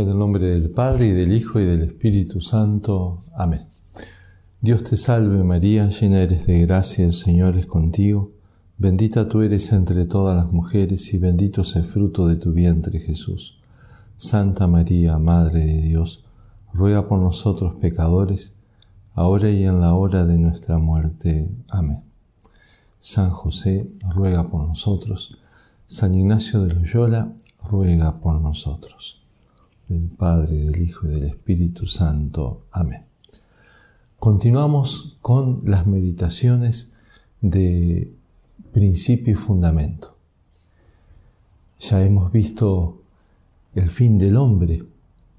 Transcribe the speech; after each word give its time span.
En 0.00 0.08
el 0.08 0.16
nombre 0.16 0.46
del 0.46 0.70
Padre 0.70 1.08
y 1.08 1.10
del 1.10 1.30
Hijo 1.30 1.60
y 1.60 1.66
del 1.66 1.82
Espíritu 1.82 2.40
Santo. 2.40 3.18
Amén. 3.36 3.60
Dios 4.58 4.82
te 4.82 4.96
salve 4.96 5.44
María, 5.44 5.88
llena 5.88 6.22
eres 6.22 6.46
de 6.46 6.60
gracia, 6.60 7.04
el 7.04 7.12
Señor 7.12 7.58
es 7.58 7.66
contigo. 7.66 8.32
Bendita 8.78 9.28
tú 9.28 9.42
eres 9.42 9.70
entre 9.72 10.06
todas 10.06 10.34
las 10.34 10.50
mujeres 10.50 11.12
y 11.12 11.18
bendito 11.18 11.60
es 11.60 11.76
el 11.76 11.84
fruto 11.84 12.26
de 12.26 12.36
tu 12.36 12.50
vientre 12.50 12.98
Jesús. 12.98 13.60
Santa 14.16 14.66
María, 14.66 15.18
Madre 15.18 15.66
de 15.66 15.82
Dios, 15.82 16.24
ruega 16.72 17.06
por 17.06 17.18
nosotros 17.18 17.76
pecadores, 17.76 18.56
ahora 19.12 19.50
y 19.50 19.64
en 19.64 19.82
la 19.82 19.92
hora 19.92 20.24
de 20.24 20.38
nuestra 20.38 20.78
muerte. 20.78 21.50
Amén. 21.68 22.04
San 23.00 23.28
José, 23.28 23.92
ruega 24.08 24.48
por 24.48 24.66
nosotros. 24.66 25.36
San 25.84 26.14
Ignacio 26.14 26.62
de 26.62 26.72
Loyola, 26.72 27.34
ruega 27.62 28.18
por 28.18 28.40
nosotros 28.40 29.19
del 29.90 30.08
Padre, 30.08 30.54
del 30.54 30.80
Hijo 30.80 31.08
y 31.08 31.10
del 31.10 31.24
Espíritu 31.24 31.86
Santo. 31.86 32.66
Amén. 32.70 33.04
Continuamos 34.20 35.18
con 35.20 35.62
las 35.64 35.86
meditaciones 35.86 36.94
de 37.40 38.14
principio 38.72 39.32
y 39.32 39.36
fundamento. 39.36 40.16
Ya 41.80 42.04
hemos 42.04 42.30
visto 42.30 43.02
el 43.74 43.88
fin 43.88 44.16
del 44.16 44.36
hombre. 44.36 44.84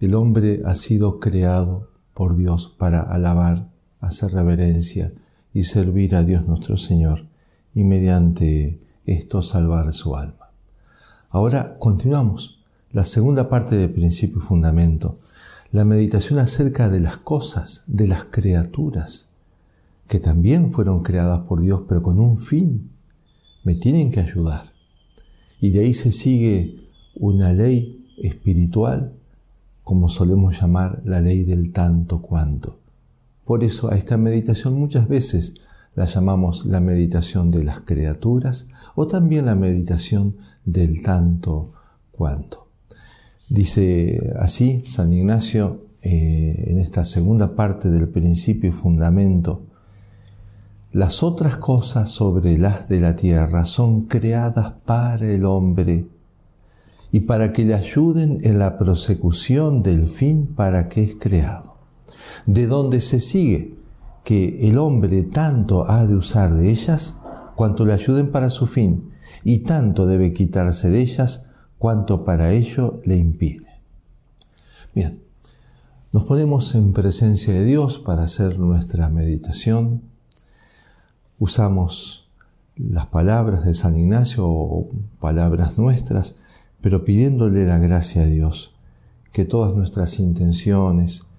El 0.01 0.15
hombre 0.15 0.61
ha 0.65 0.75
sido 0.75 1.19
creado 1.19 1.89
por 2.13 2.35
Dios 2.35 2.75
para 2.77 3.01
alabar, 3.01 3.69
hacer 4.01 4.33
reverencia 4.33 5.13
y 5.53 5.63
servir 5.63 6.13
a 6.15 6.23
Dios 6.23 6.45
nuestro 6.45 6.75
Señor 6.75 7.25
y 7.73 7.85
mediante 7.85 8.81
esto 9.05 9.41
salvar 9.41 9.93
su 9.93 10.17
alma. 10.17 10.49
Ahora 11.29 11.77
continuamos 11.79 12.60
la 12.93 13.05
segunda 13.05 13.47
parte 13.47 13.77
de 13.77 13.87
principio 13.87 14.39
y 14.39 14.45
fundamento, 14.45 15.15
la 15.71 15.85
meditación 15.85 16.39
acerca 16.39 16.89
de 16.89 16.99
las 16.99 17.15
cosas, 17.15 17.85
de 17.87 18.07
las 18.07 18.25
criaturas, 18.25 19.29
que 20.07 20.19
también 20.19 20.73
fueron 20.73 21.01
creadas 21.01 21.39
por 21.47 21.61
Dios, 21.61 21.83
pero 21.87 22.03
con 22.03 22.19
un 22.19 22.37
fin. 22.37 22.91
Me 23.63 23.75
tienen 23.75 24.11
que 24.11 24.19
ayudar. 24.19 24.73
Y 25.61 25.69
de 25.69 25.81
ahí 25.81 25.93
se 25.93 26.11
sigue 26.11 26.89
una 27.15 27.53
ley 27.53 28.05
espiritual, 28.21 29.13
como 29.85 30.09
solemos 30.09 30.59
llamar 30.59 31.01
la 31.05 31.21
ley 31.21 31.45
del 31.45 31.71
tanto 31.71 32.21
cuanto. 32.21 32.79
Por 33.45 33.63
eso 33.63 33.89
a 33.89 33.95
esta 33.95 34.17
meditación 34.17 34.73
muchas 34.73 35.07
veces 35.07 35.61
la 35.95 36.05
llamamos 36.05 36.65
la 36.65 36.81
meditación 36.81 37.51
de 37.51 37.63
las 37.63 37.81
criaturas 37.81 38.67
o 38.95 39.07
también 39.07 39.45
la 39.45 39.55
meditación 39.55 40.35
del 40.65 41.01
tanto 41.01 41.69
cuanto. 42.11 42.70
Dice 43.51 44.33
así 44.39 44.81
San 44.87 45.11
Ignacio 45.11 45.81
eh, 46.03 46.67
en 46.67 46.79
esta 46.79 47.03
segunda 47.03 47.53
parte 47.53 47.89
del 47.89 48.07
principio 48.07 48.69
y 48.69 48.71
fundamento, 48.71 49.63
las 50.93 51.21
otras 51.21 51.57
cosas 51.57 52.09
sobre 52.09 52.57
las 52.57 52.87
de 52.87 53.01
la 53.01 53.17
tierra 53.17 53.65
son 53.65 54.03
creadas 54.03 54.75
para 54.85 55.29
el 55.29 55.43
hombre 55.43 56.05
y 57.11 57.19
para 57.19 57.51
que 57.51 57.65
le 57.65 57.73
ayuden 57.73 58.39
en 58.43 58.57
la 58.57 58.77
prosecución 58.77 59.83
del 59.83 60.07
fin 60.07 60.47
para 60.55 60.87
que 60.87 61.03
es 61.03 61.15
creado. 61.19 61.75
De 62.45 62.67
donde 62.67 63.01
se 63.01 63.19
sigue 63.19 63.75
que 64.23 64.69
el 64.69 64.77
hombre 64.77 65.23
tanto 65.23 65.91
ha 65.91 66.05
de 66.05 66.15
usar 66.15 66.53
de 66.53 66.71
ellas 66.71 67.19
cuanto 67.57 67.85
le 67.85 67.91
ayuden 67.91 68.31
para 68.31 68.49
su 68.49 68.65
fin, 68.65 69.11
y 69.43 69.59
tanto 69.59 70.07
debe 70.07 70.31
quitarse 70.31 70.89
de 70.89 71.01
ellas 71.01 71.50
cuanto 71.81 72.23
para 72.23 72.51
ello 72.51 73.01
le 73.05 73.17
impide. 73.17 73.81
Bien, 74.93 75.19
nos 76.13 76.25
ponemos 76.25 76.75
en 76.75 76.93
presencia 76.93 77.55
de 77.55 77.65
Dios 77.65 77.97
para 77.97 78.21
hacer 78.21 78.59
nuestra 78.59 79.09
meditación. 79.09 80.03
Usamos 81.39 82.29
las 82.75 83.07
palabras 83.07 83.65
de 83.65 83.73
San 83.73 83.97
Ignacio 83.97 84.47
o 84.47 84.89
palabras 85.19 85.79
nuestras, 85.79 86.35
pero 86.81 87.03
pidiéndole 87.03 87.65
la 87.65 87.79
gracia 87.79 88.21
a 88.21 88.27
Dios, 88.27 88.75
que 89.33 89.45
todas 89.45 89.75
nuestras 89.75 90.19
intenciones, 90.19 91.31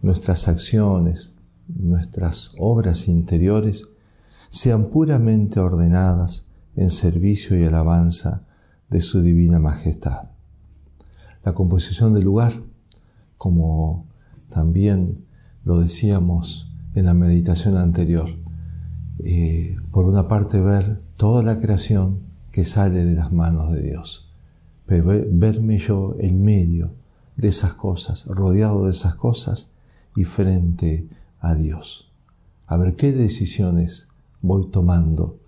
nuestras 0.00 0.46
acciones, 0.46 1.34
nuestras 1.66 2.54
obras 2.60 3.08
interiores 3.08 3.88
sean 4.48 4.90
puramente 4.90 5.58
ordenadas 5.58 6.46
en 6.76 6.90
servicio 6.90 7.58
y 7.58 7.64
alabanza 7.64 8.44
de 8.90 9.00
su 9.00 9.22
divina 9.22 9.58
majestad. 9.58 10.30
La 11.44 11.54
composición 11.54 12.14
del 12.14 12.24
lugar, 12.24 12.52
como 13.36 14.06
también 14.48 15.24
lo 15.64 15.80
decíamos 15.80 16.72
en 16.94 17.06
la 17.06 17.14
meditación 17.14 17.76
anterior, 17.76 18.28
eh, 19.20 19.76
por 19.90 20.06
una 20.06 20.28
parte 20.28 20.60
ver 20.60 21.02
toda 21.16 21.42
la 21.42 21.58
creación 21.58 22.20
que 22.52 22.64
sale 22.64 23.04
de 23.04 23.14
las 23.14 23.32
manos 23.32 23.72
de 23.72 23.82
Dios, 23.82 24.32
pero 24.86 25.06
verme 25.30 25.78
yo 25.78 26.16
en 26.18 26.42
medio 26.42 26.94
de 27.36 27.48
esas 27.48 27.74
cosas, 27.74 28.26
rodeado 28.26 28.84
de 28.84 28.90
esas 28.90 29.14
cosas 29.14 29.74
y 30.16 30.24
frente 30.24 31.08
a 31.40 31.54
Dios. 31.54 32.10
A 32.66 32.76
ver 32.76 32.96
qué 32.96 33.12
decisiones 33.12 34.08
voy 34.40 34.70
tomando 34.70 35.38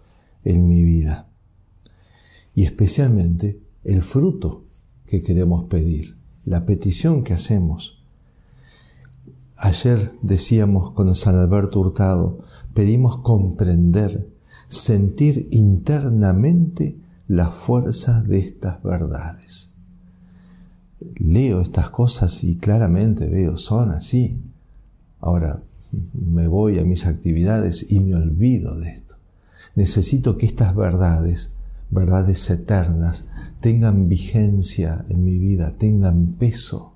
en 0.45 0.69
mi 0.69 0.85
vida 0.85 1.30
y 2.61 2.65
especialmente 2.65 3.59
el 3.85 4.03
fruto 4.03 4.65
que 5.07 5.23
queremos 5.23 5.65
pedir, 5.65 6.19
la 6.45 6.67
petición 6.67 7.25
que 7.25 7.33
hacemos. 7.33 8.03
Ayer 9.57 10.11
decíamos 10.21 10.91
con 10.91 11.15
San 11.15 11.37
Alberto 11.37 11.81
Hurtado, 11.81 12.41
pedimos 12.75 13.17
comprender, 13.17 14.29
sentir 14.69 15.49
internamente 15.53 16.99
la 17.29 17.49
fuerza 17.49 18.21
de 18.25 18.41
estas 18.41 18.83
verdades. 18.83 19.77
Leo 21.17 21.63
estas 21.63 21.89
cosas 21.89 22.45
y 22.45 22.57
claramente 22.57 23.27
veo, 23.27 23.57
son 23.57 23.91
así. 23.91 24.39
Ahora 25.19 25.63
me 26.13 26.47
voy 26.47 26.79
a 26.79 26.85
mis 26.85 27.07
actividades 27.07 27.91
y 27.91 28.01
me 28.01 28.15
olvido 28.17 28.79
de 28.79 28.91
esto. 28.91 29.15
Necesito 29.77 30.37
que 30.37 30.45
estas 30.45 30.77
verdades 30.77 31.55
verdades 31.91 32.49
eternas 32.51 33.29
tengan 33.61 34.09
vigencia 34.09 35.05
en 35.09 35.25
mi 35.25 35.39
vida, 35.39 35.73
tengan 35.73 36.35
peso. 36.39 36.95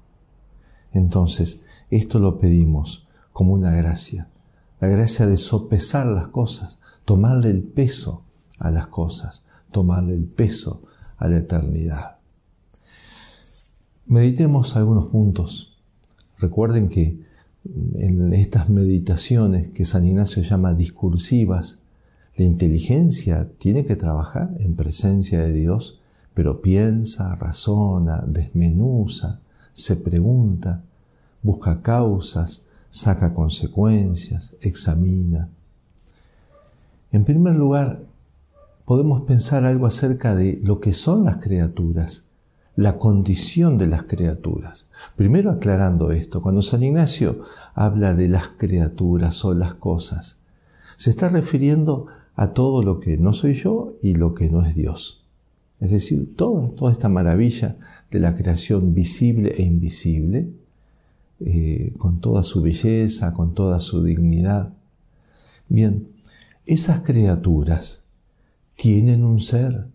Entonces, 0.92 1.62
esto 1.90 2.18
lo 2.18 2.38
pedimos 2.38 3.06
como 3.32 3.52
una 3.52 3.72
gracia, 3.72 4.28
la 4.80 4.88
gracia 4.88 5.26
de 5.26 5.36
sopesar 5.36 6.06
las 6.06 6.28
cosas, 6.28 6.80
tomarle 7.04 7.50
el 7.50 7.62
peso 7.62 8.24
a 8.58 8.70
las 8.70 8.86
cosas, 8.86 9.44
tomarle 9.72 10.14
el 10.14 10.26
peso 10.26 10.82
a 11.18 11.28
la 11.28 11.38
eternidad. 11.38 12.18
Meditemos 14.06 14.76
algunos 14.76 15.06
puntos. 15.06 15.78
Recuerden 16.38 16.88
que 16.88 17.24
en 17.94 18.32
estas 18.34 18.68
meditaciones 18.68 19.68
que 19.70 19.84
San 19.84 20.06
Ignacio 20.06 20.42
llama 20.42 20.74
discursivas, 20.74 21.83
la 22.36 22.44
inteligencia 22.44 23.48
tiene 23.58 23.84
que 23.84 23.96
trabajar 23.96 24.54
en 24.58 24.74
presencia 24.74 25.40
de 25.40 25.52
Dios, 25.52 26.00
pero 26.34 26.60
piensa, 26.60 27.36
razona, 27.36 28.24
desmenuza, 28.26 29.40
se 29.72 29.96
pregunta, 29.96 30.82
busca 31.42 31.80
causas, 31.80 32.66
saca 32.90 33.34
consecuencias, 33.34 34.56
examina. 34.60 35.48
En 37.12 37.24
primer 37.24 37.54
lugar, 37.54 38.02
podemos 38.84 39.22
pensar 39.22 39.64
algo 39.64 39.86
acerca 39.86 40.34
de 40.34 40.60
lo 40.62 40.80
que 40.80 40.92
son 40.92 41.24
las 41.24 41.36
criaturas, 41.36 42.30
la 42.74 42.98
condición 42.98 43.78
de 43.78 43.86
las 43.86 44.02
criaturas. 44.02 44.88
Primero 45.14 45.52
aclarando 45.52 46.10
esto, 46.10 46.42
cuando 46.42 46.62
San 46.62 46.82
Ignacio 46.82 47.44
habla 47.74 48.14
de 48.14 48.28
las 48.28 48.48
criaturas 48.48 49.44
o 49.44 49.54
las 49.54 49.74
cosas, 49.74 50.40
se 50.96 51.10
está 51.10 51.28
refiriendo 51.28 52.06
a 52.36 52.52
todo 52.52 52.82
lo 52.82 53.00
que 53.00 53.16
no 53.16 53.32
soy 53.32 53.54
yo 53.54 53.96
y 54.02 54.14
lo 54.14 54.34
que 54.34 54.50
no 54.50 54.64
es 54.64 54.74
Dios. 54.74 55.24
Es 55.80 55.90
decir, 55.90 56.34
toda, 56.36 56.70
toda 56.70 56.92
esta 56.92 57.08
maravilla 57.08 57.76
de 58.10 58.20
la 58.20 58.34
creación 58.34 58.94
visible 58.94 59.52
e 59.56 59.62
invisible, 59.62 60.50
eh, 61.40 61.92
con 61.98 62.20
toda 62.20 62.42
su 62.42 62.62
belleza, 62.62 63.34
con 63.34 63.54
toda 63.54 63.80
su 63.80 64.02
dignidad. 64.02 64.72
Bien, 65.68 66.06
esas 66.66 67.00
criaturas 67.00 68.04
tienen 68.76 69.24
un 69.24 69.40
ser. 69.40 69.86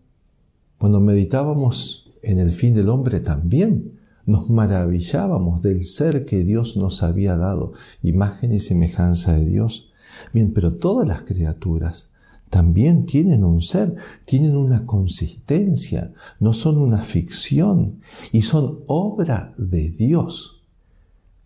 Cuando 0.77 0.99
meditábamos 0.99 2.11
en 2.21 2.39
el 2.39 2.51
fin 2.51 2.75
del 2.75 2.89
hombre 2.89 3.19
también 3.21 3.99
nos 4.25 4.49
maravillábamos 4.49 5.63
del 5.63 5.83
ser 5.83 6.25
que 6.25 6.43
Dios 6.43 6.77
nos 6.77 7.01
había 7.01 7.35
dado, 7.35 7.73
imagen 8.03 8.51
y 8.51 8.59
semejanza 8.59 9.33
de 9.33 9.45
Dios. 9.45 9.91
Bien, 10.33 10.53
pero 10.53 10.75
todas 10.75 11.07
las 11.07 11.21
criaturas 11.21 12.08
también 12.49 13.05
tienen 13.05 13.43
un 13.43 13.61
ser, 13.61 13.95
tienen 14.25 14.57
una 14.57 14.85
consistencia, 14.85 16.11
no 16.39 16.53
son 16.53 16.77
una 16.77 17.01
ficción 17.01 18.01
y 18.31 18.41
son 18.41 18.83
obra 18.87 19.53
de 19.57 19.89
Dios. 19.91 20.63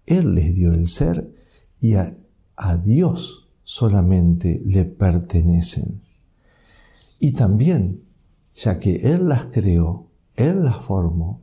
Él 0.05 0.35
les 0.35 0.55
dio 0.55 0.73
el 0.73 0.87
ser 0.87 1.33
y 1.79 1.95
a, 1.95 2.17
Dios 2.83 3.49
solamente 3.63 4.61
le 4.65 4.85
pertenecen. 4.85 6.01
Y 7.19 7.33
también, 7.33 8.01
ya 8.55 8.79
que 8.79 8.95
Él 9.13 9.27
las 9.27 9.45
creó, 9.45 10.07
Él 10.35 10.63
las 10.63 10.77
formó, 10.77 11.41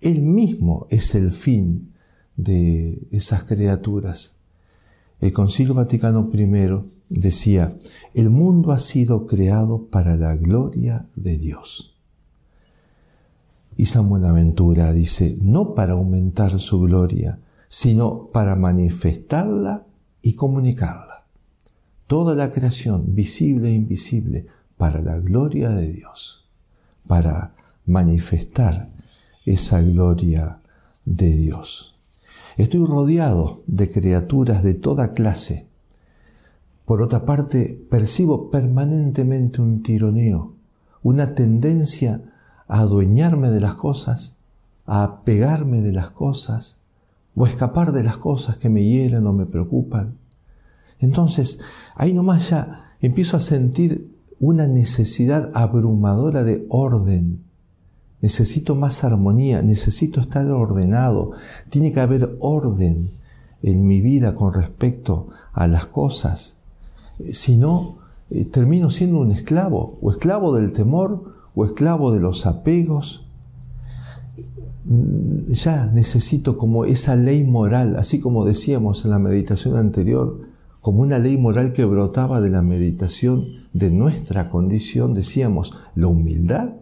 Él 0.00 0.22
mismo 0.22 0.86
es 0.90 1.14
el 1.14 1.30
fin 1.30 1.92
de 2.36 3.06
esas 3.12 3.44
criaturas. 3.44 4.35
El 5.20 5.32
Concilio 5.32 5.74
Vaticano 5.74 6.28
I 6.32 6.84
decía, 7.08 7.74
el 8.12 8.30
mundo 8.30 8.72
ha 8.72 8.78
sido 8.78 9.26
creado 9.26 9.86
para 9.86 10.16
la 10.16 10.36
gloria 10.36 11.08
de 11.16 11.38
Dios. 11.38 11.94
Y 13.76 13.86
San 13.86 14.08
Buenaventura 14.08 14.92
dice, 14.92 15.38
no 15.40 15.74
para 15.74 15.94
aumentar 15.94 16.58
su 16.58 16.80
gloria, 16.80 17.40
sino 17.68 18.28
para 18.28 18.56
manifestarla 18.56 19.86
y 20.22 20.34
comunicarla. 20.34 21.24
Toda 22.06 22.34
la 22.34 22.52
creación, 22.52 23.14
visible 23.14 23.70
e 23.70 23.74
invisible, 23.74 24.46
para 24.76 25.00
la 25.00 25.18
gloria 25.18 25.70
de 25.70 25.92
Dios, 25.92 26.46
para 27.06 27.54
manifestar 27.86 28.90
esa 29.46 29.80
gloria 29.80 30.60
de 31.04 31.36
Dios. 31.36 31.95
Estoy 32.56 32.86
rodeado 32.86 33.62
de 33.66 33.90
criaturas 33.90 34.62
de 34.62 34.72
toda 34.72 35.12
clase. 35.12 35.68
Por 36.86 37.02
otra 37.02 37.26
parte, 37.26 37.78
percibo 37.90 38.48
permanentemente 38.48 39.60
un 39.60 39.82
tironeo, 39.82 40.54
una 41.02 41.34
tendencia 41.34 42.22
a 42.66 42.80
adueñarme 42.80 43.50
de 43.50 43.60
las 43.60 43.74
cosas, 43.74 44.38
a 44.86 45.02
apegarme 45.02 45.82
de 45.82 45.92
las 45.92 46.10
cosas, 46.10 46.80
o 47.34 47.46
escapar 47.46 47.92
de 47.92 48.02
las 48.02 48.16
cosas 48.16 48.56
que 48.56 48.70
me 48.70 48.82
hieren 48.82 49.26
o 49.26 49.34
me 49.34 49.44
preocupan. 49.44 50.16
Entonces, 50.98 51.60
ahí 51.94 52.14
nomás 52.14 52.48
ya 52.48 52.94
empiezo 53.02 53.36
a 53.36 53.40
sentir 53.40 54.16
una 54.40 54.66
necesidad 54.66 55.50
abrumadora 55.54 56.42
de 56.42 56.64
orden, 56.70 57.45
necesito 58.20 58.74
más 58.74 59.04
armonía, 59.04 59.62
necesito 59.62 60.20
estar 60.20 60.50
ordenado, 60.50 61.32
tiene 61.68 61.92
que 61.92 62.00
haber 62.00 62.36
orden 62.40 63.10
en 63.62 63.86
mi 63.86 64.00
vida 64.00 64.34
con 64.34 64.52
respecto 64.52 65.28
a 65.52 65.66
las 65.68 65.86
cosas. 65.86 66.58
Si 67.32 67.56
no, 67.56 67.98
eh, 68.30 68.44
termino 68.44 68.90
siendo 68.90 69.20
un 69.20 69.30
esclavo, 69.30 69.98
o 70.00 70.10
esclavo 70.10 70.54
del 70.56 70.72
temor, 70.72 71.34
o 71.54 71.64
esclavo 71.64 72.12
de 72.12 72.20
los 72.20 72.46
apegos. 72.46 73.26
Mm, 74.84 75.52
ya 75.52 75.86
necesito 75.86 76.56
como 76.56 76.84
esa 76.84 77.16
ley 77.16 77.44
moral, 77.44 77.96
así 77.96 78.20
como 78.20 78.44
decíamos 78.44 79.04
en 79.04 79.10
la 79.10 79.18
meditación 79.18 79.76
anterior, 79.76 80.40
como 80.80 81.02
una 81.02 81.18
ley 81.18 81.36
moral 81.36 81.72
que 81.72 81.84
brotaba 81.84 82.40
de 82.40 82.50
la 82.50 82.62
meditación 82.62 83.42
de 83.72 83.90
nuestra 83.90 84.50
condición, 84.50 85.14
decíamos, 85.14 85.72
la 85.96 86.06
humildad 86.06 86.74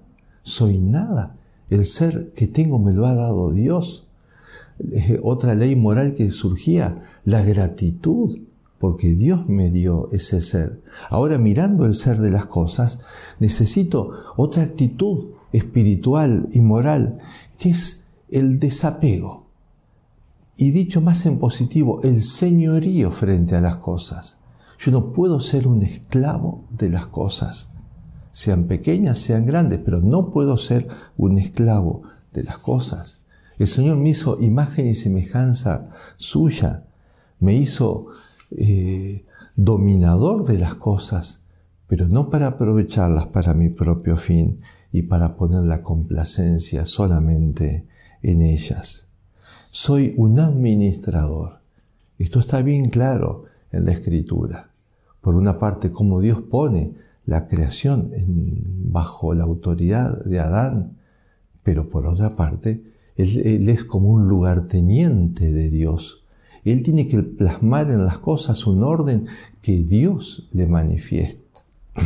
soy 0.45 0.79
nada. 0.79 1.37
El 1.71 1.85
ser 1.87 2.33
que 2.35 2.47
tengo 2.47 2.79
me 2.79 2.93
lo 2.93 3.07
ha 3.07 3.15
dado 3.15 3.51
Dios. 3.51 4.07
Otra 5.23 5.55
ley 5.55 5.75
moral 5.75 6.15
que 6.15 6.31
surgía, 6.31 7.03
la 7.25 7.43
gratitud, 7.43 8.39
porque 8.79 9.13
Dios 9.13 9.49
me 9.49 9.71
dio 9.71 10.11
ese 10.13 10.43
ser. 10.43 10.83
Ahora 11.09 11.39
mirando 11.39 11.87
el 11.87 11.95
ser 11.95 12.21
de 12.21 12.31
las 12.31 12.47
cosas, 12.47 13.01
necesito 13.41 14.13
otra 14.37 14.63
actitud 14.63 15.31
espiritual 15.53 16.49
y 16.53 16.61
moral, 16.61 17.19
que 17.59 17.71
es 17.71 18.11
el 18.31 18.59
desapego. 18.59 19.47
Y 20.57 20.73
dicho 20.73 21.01
más 21.01 21.25
en 21.27 21.39
positivo, 21.39 22.01
el 22.03 22.23
señorío 22.23 23.11
frente 23.11 23.57
a 23.57 23.61
las 23.61 23.77
cosas. 23.77 24.41
Yo 24.79 24.93
no 24.93 25.13
puedo 25.13 25.41
ser 25.41 25.67
un 25.67 25.83
esclavo 25.83 26.65
de 26.71 26.91
las 26.91 27.07
cosas 27.07 27.74
sean 28.35 28.65
pequeñas, 28.65 29.21
sean 29.21 29.47
grandes, 29.47 29.79
pero 29.85 30.01
no 30.01 30.33
puedo 30.33 30.57
ser 30.57 30.89
un 31.17 31.39
esclavo 31.39 32.03
de 32.33 32.43
las 32.43 32.59
cosas. 32.59 33.27
El 33.61 33.69
Señor 33.69 33.97
me 33.97 34.09
hizo 34.09 34.43
imagen 34.43 34.89
y 34.89 34.95
semejanza 34.95 35.89
suya, 36.17 36.83
me 37.39 37.55
hizo 37.55 38.09
eh, 38.51 39.25
dominador 39.55 40.45
de 40.45 40.59
las 40.59 40.75
cosas, 40.75 41.45
pero 41.87 42.09
no 42.09 42.29
para 42.29 42.49
aprovecharlas 42.49 43.29
para 43.29 43.55
mi 43.55 43.69
propio 43.69 44.17
fin 44.17 44.63
y 44.91 45.03
para 45.03 45.37
poner 45.37 45.63
la 45.63 45.83
complacencia 45.83 46.87
solamente 46.87 47.87
en 48.21 48.43
ellas. 48.43 49.11
Soy 49.71 50.13
un 50.17 50.41
administrador. 50.41 51.61
Esto 52.19 52.41
está 52.41 52.63
bien 52.63 52.89
claro 52.89 53.45
en 53.71 53.85
la 53.85 53.93
escritura. 53.93 54.71
Por 55.21 55.37
una 55.37 55.57
parte, 55.57 55.93
como 55.93 56.21
Dios 56.21 56.43
pone 56.43 57.05
la 57.27 57.47
creación 57.47 58.13
bajo 58.87 59.35
la 59.35 59.45
autoridad 59.45 60.25
de 60.25 60.41
Adán, 60.41 60.99
pero 61.63 61.89
por 61.89 62.07
otra 62.07 62.37
parte, 62.37 62.83
él, 63.17 63.69
es 63.69 63.85
como 63.85 64.11
un 64.11 64.29
lugarteniente 64.29 65.53
de 65.53 65.71
Dios. 65.71 66.25
Él 66.65 66.83
tiene 66.83 67.09
que 67.09 67.23
plasmar 67.23 67.91
en 67.91 68.05
las 68.05 68.19
cosas 68.19 68.67
un 68.67 68.83
orden 68.83 69.27
que 69.63 69.79
Dios 69.79 70.49
le 70.53 70.67
manifiesta. 70.67 71.61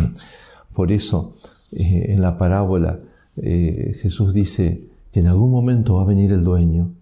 Por 0.75 0.93
eso, 0.93 1.37
eh, 1.73 2.07
en 2.09 2.21
la 2.21 2.37
parábola, 2.37 3.01
eh, 3.37 3.97
Jesús 4.01 4.35
dice 4.35 4.89
que 5.13 5.21
en 5.21 5.29
algún 5.29 5.51
momento 5.51 5.97
va 5.97 6.03
a 6.03 6.07
venir 6.07 6.33
el 6.33 6.45
dueño 6.45 6.93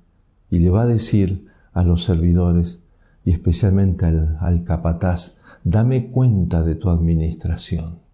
y 0.51 0.59
le 0.59 0.71
va 0.71 0.83
a 0.83 0.87
decir 0.87 1.47
a 1.73 1.83
los 1.83 2.05
servidores, 2.05 2.81
y 3.25 3.33
especialmente 3.33 4.07
al, 4.07 4.37
al 4.41 4.65
capataz, 4.65 5.41
dame 5.65 6.09
cuenta 6.09 6.63
de 6.63 6.77
tu 6.77 6.89
administración. 6.89 8.06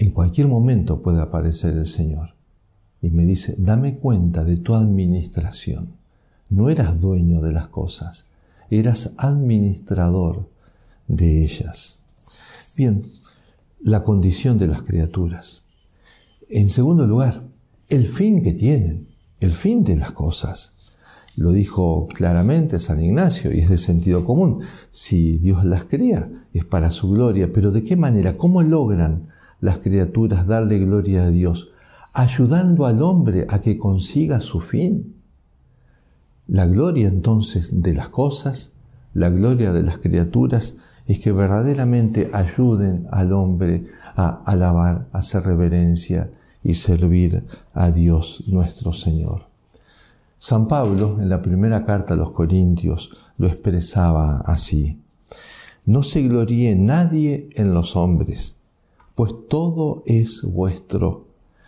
En 0.00 0.12
cualquier 0.12 0.48
momento 0.48 1.02
puede 1.02 1.20
aparecer 1.20 1.76
el 1.76 1.86
Señor 1.86 2.30
y 3.02 3.10
me 3.10 3.26
dice, 3.26 3.54
dame 3.58 3.98
cuenta 3.98 4.44
de 4.44 4.56
tu 4.56 4.74
administración. 4.74 5.92
No 6.48 6.70
eras 6.70 7.02
dueño 7.02 7.42
de 7.42 7.52
las 7.52 7.68
cosas, 7.68 8.30
eras 8.70 9.16
administrador 9.18 10.48
de 11.06 11.44
ellas. 11.44 11.98
Bien, 12.74 13.04
la 13.82 14.02
condición 14.02 14.56
de 14.56 14.68
las 14.68 14.80
criaturas. 14.84 15.64
En 16.48 16.70
segundo 16.70 17.06
lugar, 17.06 17.42
el 17.90 18.06
fin 18.06 18.42
que 18.42 18.54
tienen, 18.54 19.08
el 19.38 19.52
fin 19.52 19.84
de 19.84 19.96
las 19.96 20.12
cosas. 20.12 20.96
Lo 21.36 21.52
dijo 21.52 22.08
claramente 22.08 22.78
San 22.78 23.04
Ignacio 23.04 23.54
y 23.54 23.58
es 23.58 23.68
de 23.68 23.76
sentido 23.76 24.24
común. 24.24 24.62
Si 24.90 25.36
Dios 25.36 25.66
las 25.66 25.84
crea, 25.84 26.46
es 26.54 26.64
para 26.64 26.90
su 26.90 27.10
gloria, 27.10 27.52
pero 27.52 27.70
¿de 27.70 27.84
qué 27.84 27.96
manera? 27.96 28.38
¿Cómo 28.38 28.62
logran 28.62 29.28
las 29.60 29.78
criaturas 29.78 30.46
darle 30.46 30.78
gloria 30.78 31.24
a 31.24 31.30
Dios, 31.30 31.70
ayudando 32.12 32.86
al 32.86 33.02
hombre 33.02 33.46
a 33.48 33.60
que 33.60 33.78
consiga 33.78 34.40
su 34.40 34.60
fin. 34.60 35.14
La 36.46 36.66
gloria 36.66 37.08
entonces 37.08 37.82
de 37.82 37.94
las 37.94 38.08
cosas, 38.08 38.74
la 39.14 39.28
gloria 39.28 39.72
de 39.72 39.82
las 39.82 39.98
criaturas, 39.98 40.78
es 41.06 41.18
que 41.18 41.32
verdaderamente 41.32 42.30
ayuden 42.32 43.06
al 43.10 43.32
hombre 43.32 43.86
a 44.16 44.42
alabar, 44.44 45.08
a 45.12 45.18
hacer 45.18 45.42
reverencia 45.44 46.30
y 46.62 46.74
servir 46.74 47.44
a 47.72 47.90
Dios 47.90 48.44
nuestro 48.48 48.92
Señor. 48.92 49.40
San 50.38 50.68
Pablo 50.68 51.18
en 51.20 51.28
la 51.28 51.42
primera 51.42 51.84
carta 51.84 52.14
a 52.14 52.16
los 52.16 52.30
Corintios 52.30 53.10
lo 53.36 53.46
expresaba 53.46 54.38
así. 54.38 55.00
No 55.84 56.02
se 56.02 56.22
gloríe 56.22 56.76
nadie 56.76 57.50
en 57.54 57.74
los 57.74 57.96
hombres, 57.96 58.59
pues 59.20 59.34
todo 59.48 60.02
es 60.06 60.50
vuestro, 60.50 61.26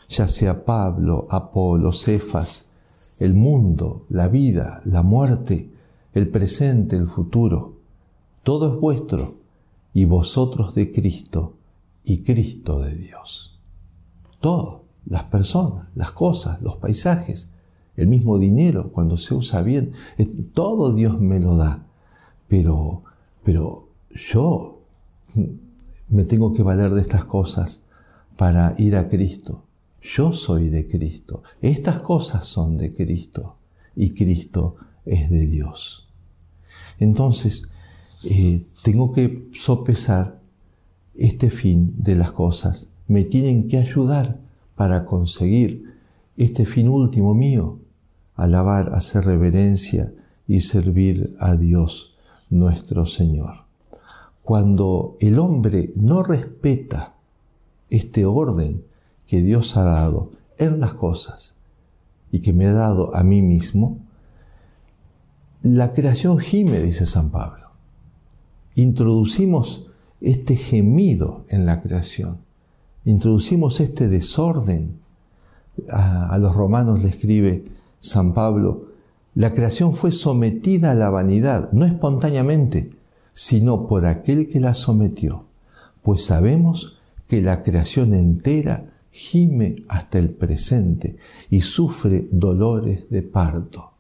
ya 0.09 0.27
sea 0.27 0.65
Pablo, 0.65 1.27
Apolo, 1.29 1.93
Cefas, 1.93 2.73
el 3.19 3.35
mundo, 3.35 4.07
la 4.09 4.29
vida, 4.29 4.81
la 4.87 5.03
muerte, 5.03 5.71
el 6.15 6.31
presente, 6.31 6.97
el 6.97 7.07
futuro, 7.07 7.75
todo 8.43 8.73
es 8.73 8.81
vuestro, 8.81 9.35
y 9.93 10.07
vosotros 10.07 10.75
de 10.75 10.91
Cristo, 10.93 11.53
y 12.05 12.23
Cristo 12.23 12.81
de 12.81 12.97
Dios. 12.97 13.61
Todo, 14.41 14.85
las 15.05 15.25
personas, 15.25 15.89
las 15.95 16.13
cosas, 16.13 16.63
los 16.63 16.77
paisajes, 16.77 17.53
el 17.99 18.07
mismo 18.07 18.39
dinero, 18.39 18.91
cuando 18.93 19.19
se 19.19 19.35
usa 19.35 19.61
bien, 19.61 19.93
todo 20.55 20.95
Dios 20.95 21.21
me 21.21 21.39
lo 21.39 21.59
da. 21.59 21.85
Pero, 22.49 23.03
pero 23.45 23.89
yo 24.09 24.79
me 26.13 26.25
tengo 26.25 26.53
que 26.53 26.63
valer 26.63 26.91
de 26.91 27.01
estas 27.01 27.25
cosas 27.25 27.85
para 28.37 28.75
ir 28.77 28.97
a 28.97 29.09
Cristo. 29.09 29.65
Yo 30.03 30.33
soy 30.33 30.69
de 30.69 30.87
Cristo. 30.87 31.43
Estas 31.63 32.01
cosas 32.01 32.45
son 32.45 32.77
de 32.77 32.95
Cristo 32.95 33.57
y 33.97 34.11
Cristo 34.11 34.77
es 35.07 35.31
de 35.31 35.47
Dios. 35.47 36.09
Entonces, 36.99 37.63
eh, 38.25 38.67
tengo 38.83 39.13
que 39.13 39.49
sopesar 39.53 40.39
este 41.15 41.49
fin 41.49 41.95
de 41.97 42.15
las 42.15 42.33
cosas. 42.33 42.93
Me 43.09 43.25
tienen 43.25 43.67
que 43.67 43.79
ayudar 43.79 44.39
para 44.77 45.07
conseguir 45.07 45.95
este 46.37 46.67
fin 46.67 46.89
último 46.89 47.33
mío, 47.33 47.81
alabar, 48.35 48.95
hacer 48.95 49.25
reverencia 49.25 50.13
y 50.47 50.61
servir 50.61 51.35
a 51.39 51.57
Dios 51.57 52.19
nuestro 52.51 53.07
Señor. 53.07 53.62
Cuando 54.43 55.17
el 55.21 55.39
hombre 55.39 55.93
no 55.97 56.23
respeta 56.23 57.15
este 57.91 58.27
orden 58.27 58.85
que 59.27 59.43
Dios 59.43 59.77
ha 59.77 59.85
dado 59.85 60.31
en 60.59 60.81
las 60.81 60.95
cosas 60.95 61.57
y 62.31 62.41
que 62.41 62.53
me 62.53 62.67
ha 62.67 62.73
dado 62.73 63.15
a 63.15 63.23
mí 63.23 63.43
mismo, 63.43 63.99
la 65.63 65.93
creación 65.93 66.39
gime, 66.39 66.81
dice 66.81 67.07
San 67.07 67.31
Pablo. 67.31 67.69
Introducimos 68.75 69.87
este 70.21 70.57
gemido 70.57 71.45
en 71.49 71.67
la 71.67 71.83
creación. 71.83 72.39
Introducimos 73.05 73.81
este 73.81 74.09
desorden. 74.09 75.01
A, 75.91 76.37
los 76.39 76.55
romanos 76.55 77.03
le 77.03 77.09
escribe 77.09 77.65
San 78.01 78.35
Pablo, 78.35 78.89
la 79.35 79.55
creación 79.55 79.95
fue 79.95 80.13
sometida 80.13 80.91
a 80.91 80.95
la 80.95 81.09
vanidad, 81.09 81.73
no 81.73 81.87
espontáneamente, 81.87 82.91
sino 83.33 83.87
por 83.87 84.07
aquel 84.07 84.49
que 84.49 84.61
la 84.61 84.75
sometió, 84.75 85.47
pues 86.03 86.25
sabemos 86.25 86.99
que 87.29 87.43
la 87.43 87.63
creación 87.63 88.15
entera 88.15 88.93
gime 89.11 89.85
hasta 89.89 90.19
el 90.19 90.31
presente 90.31 91.17
y 91.51 91.61
sufre 91.61 92.29
dolores 92.31 93.09
de 93.11 93.23
parto. 93.23 93.93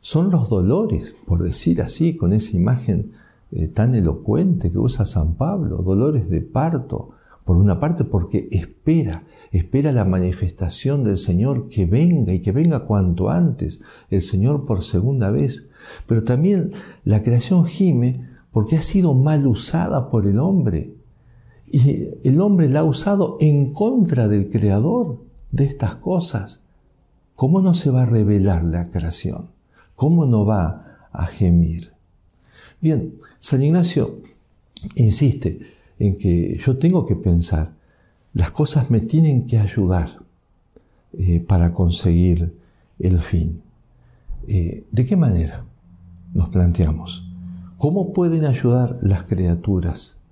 Son 0.00 0.30
los 0.30 0.48
dolores, 0.48 1.14
por 1.26 1.42
decir 1.42 1.82
así, 1.82 2.16
con 2.16 2.32
esa 2.32 2.56
imagen 2.56 3.12
eh, 3.50 3.68
tan 3.68 3.94
elocuente 3.94 4.70
que 4.70 4.78
usa 4.78 5.04
San 5.04 5.34
Pablo, 5.34 5.78
dolores 5.78 6.28
de 6.28 6.40
parto, 6.40 7.10
por 7.44 7.56
una 7.56 7.80
parte 7.80 8.04
porque 8.04 8.48
espera, 8.50 9.24
espera 9.52 9.90
la 9.92 10.04
manifestación 10.04 11.02
del 11.04 11.16
Señor 11.16 11.68
que 11.68 11.86
venga 11.86 12.34
y 12.34 12.40
que 12.40 12.52
venga 12.52 12.84
cuanto 12.84 13.30
antes, 13.30 13.82
el 14.10 14.20
Señor 14.20 14.66
por 14.66 14.84
segunda 14.84 15.30
vez, 15.30 15.70
pero 16.06 16.24
también 16.24 16.70
la 17.04 17.22
creación 17.22 17.64
gime 17.64 18.28
porque 18.58 18.74
ha 18.74 18.82
sido 18.82 19.14
mal 19.14 19.46
usada 19.46 20.10
por 20.10 20.26
el 20.26 20.40
hombre. 20.40 20.92
Y 21.70 22.08
el 22.24 22.40
hombre 22.40 22.68
la 22.68 22.80
ha 22.80 22.84
usado 22.84 23.36
en 23.38 23.72
contra 23.72 24.26
del 24.26 24.50
creador 24.50 25.22
de 25.52 25.62
estas 25.62 25.94
cosas. 25.94 26.62
¿Cómo 27.36 27.62
no 27.62 27.72
se 27.72 27.90
va 27.92 28.02
a 28.02 28.06
revelar 28.06 28.64
la 28.64 28.90
creación? 28.90 29.50
¿Cómo 29.94 30.26
no 30.26 30.44
va 30.44 31.08
a 31.12 31.26
gemir? 31.26 31.92
Bien, 32.80 33.14
San 33.38 33.62
Ignacio 33.62 34.22
insiste 34.96 35.60
en 36.00 36.18
que 36.18 36.58
yo 36.58 36.78
tengo 36.78 37.06
que 37.06 37.14
pensar, 37.14 37.76
las 38.34 38.50
cosas 38.50 38.90
me 38.90 38.98
tienen 38.98 39.46
que 39.46 39.58
ayudar 39.58 40.18
eh, 41.16 41.38
para 41.38 41.72
conseguir 41.72 42.58
el 42.98 43.20
fin. 43.20 43.62
Eh, 44.48 44.84
¿De 44.90 45.04
qué 45.04 45.14
manera? 45.14 45.64
Nos 46.34 46.48
planteamos. 46.48 47.27
¿Cómo 47.78 48.12
pueden 48.12 48.44
ayudar 48.44 48.96
las 49.02 49.22
criaturas 49.22 50.24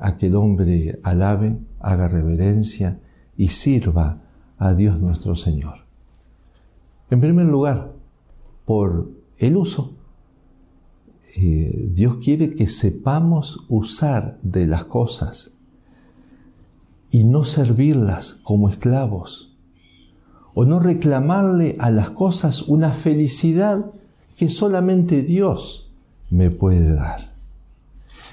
a 0.00 0.16
que 0.16 0.28
el 0.28 0.36
hombre 0.36 0.98
alabe, 1.02 1.58
haga 1.80 2.08
reverencia 2.08 2.98
y 3.36 3.48
sirva 3.48 4.22
a 4.56 4.72
Dios 4.72 4.98
nuestro 4.98 5.34
Señor? 5.34 5.84
En 7.10 7.20
primer 7.20 7.44
lugar, 7.44 7.92
por 8.64 9.10
el 9.36 9.58
uso. 9.58 9.96
Eh, 11.36 11.90
Dios 11.92 12.16
quiere 12.24 12.54
que 12.54 12.66
sepamos 12.66 13.66
usar 13.68 14.38
de 14.42 14.66
las 14.66 14.86
cosas 14.86 15.58
y 17.10 17.24
no 17.24 17.44
servirlas 17.44 18.32
como 18.32 18.70
esclavos 18.70 19.54
o 20.54 20.64
no 20.64 20.80
reclamarle 20.80 21.74
a 21.78 21.90
las 21.90 22.08
cosas 22.10 22.62
una 22.62 22.88
felicidad 22.88 23.92
que 24.38 24.48
solamente 24.48 25.22
Dios 25.22 25.87
me 26.30 26.50
puede 26.50 26.94
dar. 26.94 27.32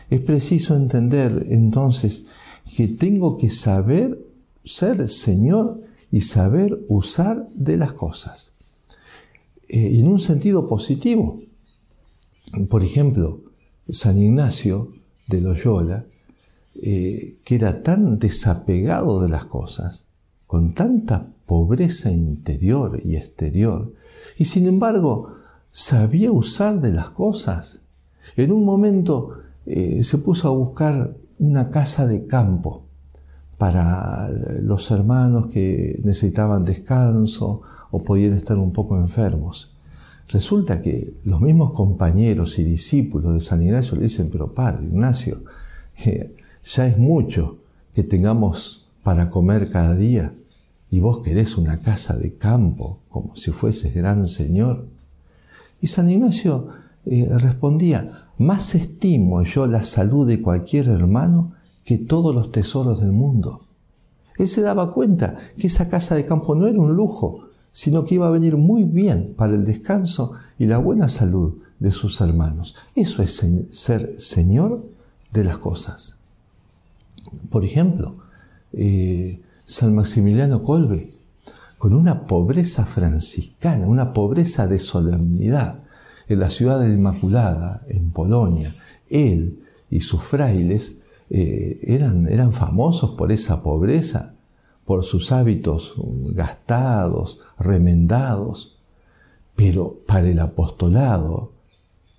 Es 0.09 0.21
preciso 0.21 0.75
entender 0.75 1.47
entonces 1.49 2.27
que 2.75 2.87
tengo 2.87 3.37
que 3.37 3.49
saber 3.49 4.19
ser 4.63 5.07
Señor 5.09 5.81
y 6.11 6.21
saber 6.21 6.79
usar 6.87 7.47
de 7.53 7.77
las 7.77 7.93
cosas. 7.93 8.53
Eh, 9.67 9.99
en 9.99 10.07
un 10.07 10.19
sentido 10.19 10.67
positivo. 10.67 11.39
Por 12.69 12.83
ejemplo, 12.83 13.41
San 13.87 14.21
Ignacio 14.21 14.93
de 15.27 15.41
Loyola, 15.41 16.05
eh, 16.81 17.37
que 17.43 17.55
era 17.55 17.81
tan 17.81 18.19
desapegado 18.19 19.21
de 19.21 19.29
las 19.29 19.45
cosas, 19.45 20.07
con 20.45 20.73
tanta 20.73 21.33
pobreza 21.45 22.11
interior 22.11 23.01
y 23.03 23.15
exterior, 23.15 23.93
y 24.37 24.45
sin 24.45 24.67
embargo 24.67 25.33
sabía 25.71 26.31
usar 26.31 26.79
de 26.81 26.93
las 26.93 27.09
cosas. 27.09 27.81
En 28.36 28.51
un 28.51 28.65
momento 28.65 29.38
eh, 29.65 30.03
se 30.03 30.17
puso 30.20 30.48
a 30.48 30.51
buscar 30.51 31.15
una 31.39 31.70
casa 31.70 32.08
de 32.08 32.27
campo 32.27 32.86
para 33.58 34.29
los 34.62 34.91
hermanos 34.91 35.48
que 35.48 36.00
necesitaban 36.03 36.63
descanso 36.63 37.62
o 37.91 38.03
podían 38.03 38.34
estar 38.34 38.58
un 38.58 38.72
poco 38.72 38.98
enfermos. 38.98 39.74
Resulta 40.27 40.82
que 40.82 41.13
los 41.24 41.39
mismos 41.39 41.72
compañeros 41.72 42.58
y 42.60 42.63
discípulos 42.63 43.34
de 43.34 43.41
San 43.41 43.62
Ignacio 43.62 43.96
le 43.96 44.03
dicen, 44.03 44.29
pero 44.32 44.53
Padre 44.53 44.88
Ignacio, 44.88 45.44
ya 46.65 46.88
es 46.88 46.98
mucho 46.98 47.60
que 47.94 48.03
tengamos 48.03 48.88
para 49.03 49.29
comer 49.29 49.70
cada 49.70 49.96
día 49.96 50.34
y 50.89 51.00
vos 51.00 51.22
querés 51.24 51.58
una 51.58 51.79
casa 51.79 52.17
de 52.17 52.36
campo 52.36 53.00
como 53.10 53.36
si 53.36 53.51
fueses 53.51 53.94
gran 53.94 54.27
Señor. 54.27 54.88
Y 55.79 55.88
San 55.88 56.10
Ignacio 56.10 56.70
eh, 57.05 57.27
respondía, 57.38 58.09
más 58.38 58.75
estimo 58.75 59.43
yo 59.43 59.67
la 59.67 59.83
salud 59.83 60.27
de 60.27 60.41
cualquier 60.41 60.89
hermano 60.89 61.53
que 61.83 61.97
todos 62.00 62.33
los 62.33 62.51
tesoros 62.51 63.01
del 63.01 63.12
mundo. 63.12 63.62
Él 64.38 64.47
se 64.47 64.62
daba 64.62 64.93
cuenta 64.93 65.38
que 65.57 65.67
esa 65.67 65.89
casa 65.89 66.15
de 66.15 66.25
campo 66.25 66.55
no 66.55 66.67
era 66.67 66.79
un 66.79 66.95
lujo, 66.95 67.50
sino 67.71 68.05
que 68.05 68.15
iba 68.15 68.27
a 68.27 68.31
venir 68.31 68.57
muy 68.57 68.83
bien 68.83 69.33
para 69.38 69.53
el 69.55 69.63
descanso 69.63 70.33
y 70.57 70.65
la 70.65 70.77
buena 70.77 71.07
salud 71.09 71.55
de 71.79 71.91
sus 71.91 72.21
hermanos. 72.21 72.75
Eso 72.95 73.21
es 73.21 73.45
ser 73.69 74.19
Señor 74.19 74.85
de 75.31 75.43
las 75.43 75.57
cosas. 75.57 76.17
Por 77.50 77.63
ejemplo, 77.63 78.13
eh, 78.74 79.41
San 79.65 79.95
Maximiliano 79.95 80.63
Colbe, 80.63 81.13
con 81.77 81.93
una 81.93 82.25
pobreza 82.25 82.85
franciscana, 82.85 83.88
una 83.88 84.13
pobreza 84.13 84.67
de 84.67 84.79
solemnidad, 84.79 85.83
en 86.27 86.39
la 86.39 86.50
ciudad 86.50 86.79
de 86.79 86.89
la 86.89 86.96
Inmaculada, 86.96 87.82
en 87.89 88.12
Polonia, 88.12 88.74
él 89.10 89.60
y 89.89 90.00
sus 90.00 90.24
frailes 90.24 90.98
eh, 91.29 91.79
eran, 91.84 92.27
eran 92.27 92.51
famosos 92.51 93.12
por 93.12 93.32
esa 93.32 93.63
pobreza 93.63 94.36
por 94.86 95.03
sus 95.03 95.32
hábitos 95.32 95.96
gastados, 96.32 97.39
remendados, 97.60 98.77
pero 99.55 99.98
para 100.05 100.29
el 100.29 100.39
apostolado 100.39 101.51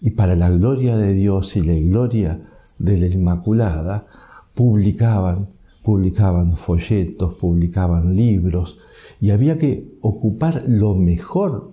y 0.00 0.10
para 0.10 0.34
la 0.34 0.50
gloria 0.50 0.96
de 0.96 1.14
Dios 1.14 1.56
y 1.56 1.62
la 1.62 1.74
gloria 1.74 2.48
de 2.78 2.98
la 2.98 3.06
Inmaculada, 3.06 4.06
publicaban, 4.54 5.48
publicaban 5.82 6.56
folletos, 6.56 7.34
publicaban 7.34 8.16
libros, 8.16 8.78
y 9.20 9.30
había 9.30 9.58
que 9.58 9.96
ocupar 10.02 10.64
lo 10.66 10.94
mejor. 10.94 11.70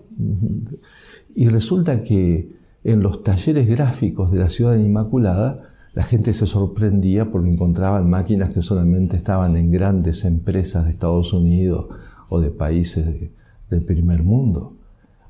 Y 1.35 1.47
resulta 1.49 2.03
que 2.03 2.55
en 2.83 3.01
los 3.01 3.23
talleres 3.23 3.67
gráficos 3.67 4.31
de 4.31 4.39
la 4.39 4.49
ciudad 4.49 4.75
Inmaculada 4.75 5.61
la 5.93 6.03
gente 6.03 6.33
se 6.33 6.47
sorprendía 6.47 7.31
porque 7.31 7.49
encontraban 7.49 8.09
máquinas 8.09 8.49
que 8.49 8.61
solamente 8.61 9.15
estaban 9.15 9.55
en 9.55 9.71
grandes 9.71 10.25
empresas 10.25 10.85
de 10.85 10.91
Estados 10.91 11.33
Unidos 11.33 11.85
o 12.29 12.39
de 12.39 12.49
países 12.49 13.29
del 13.69 13.83
primer 13.83 14.23
mundo. 14.23 14.73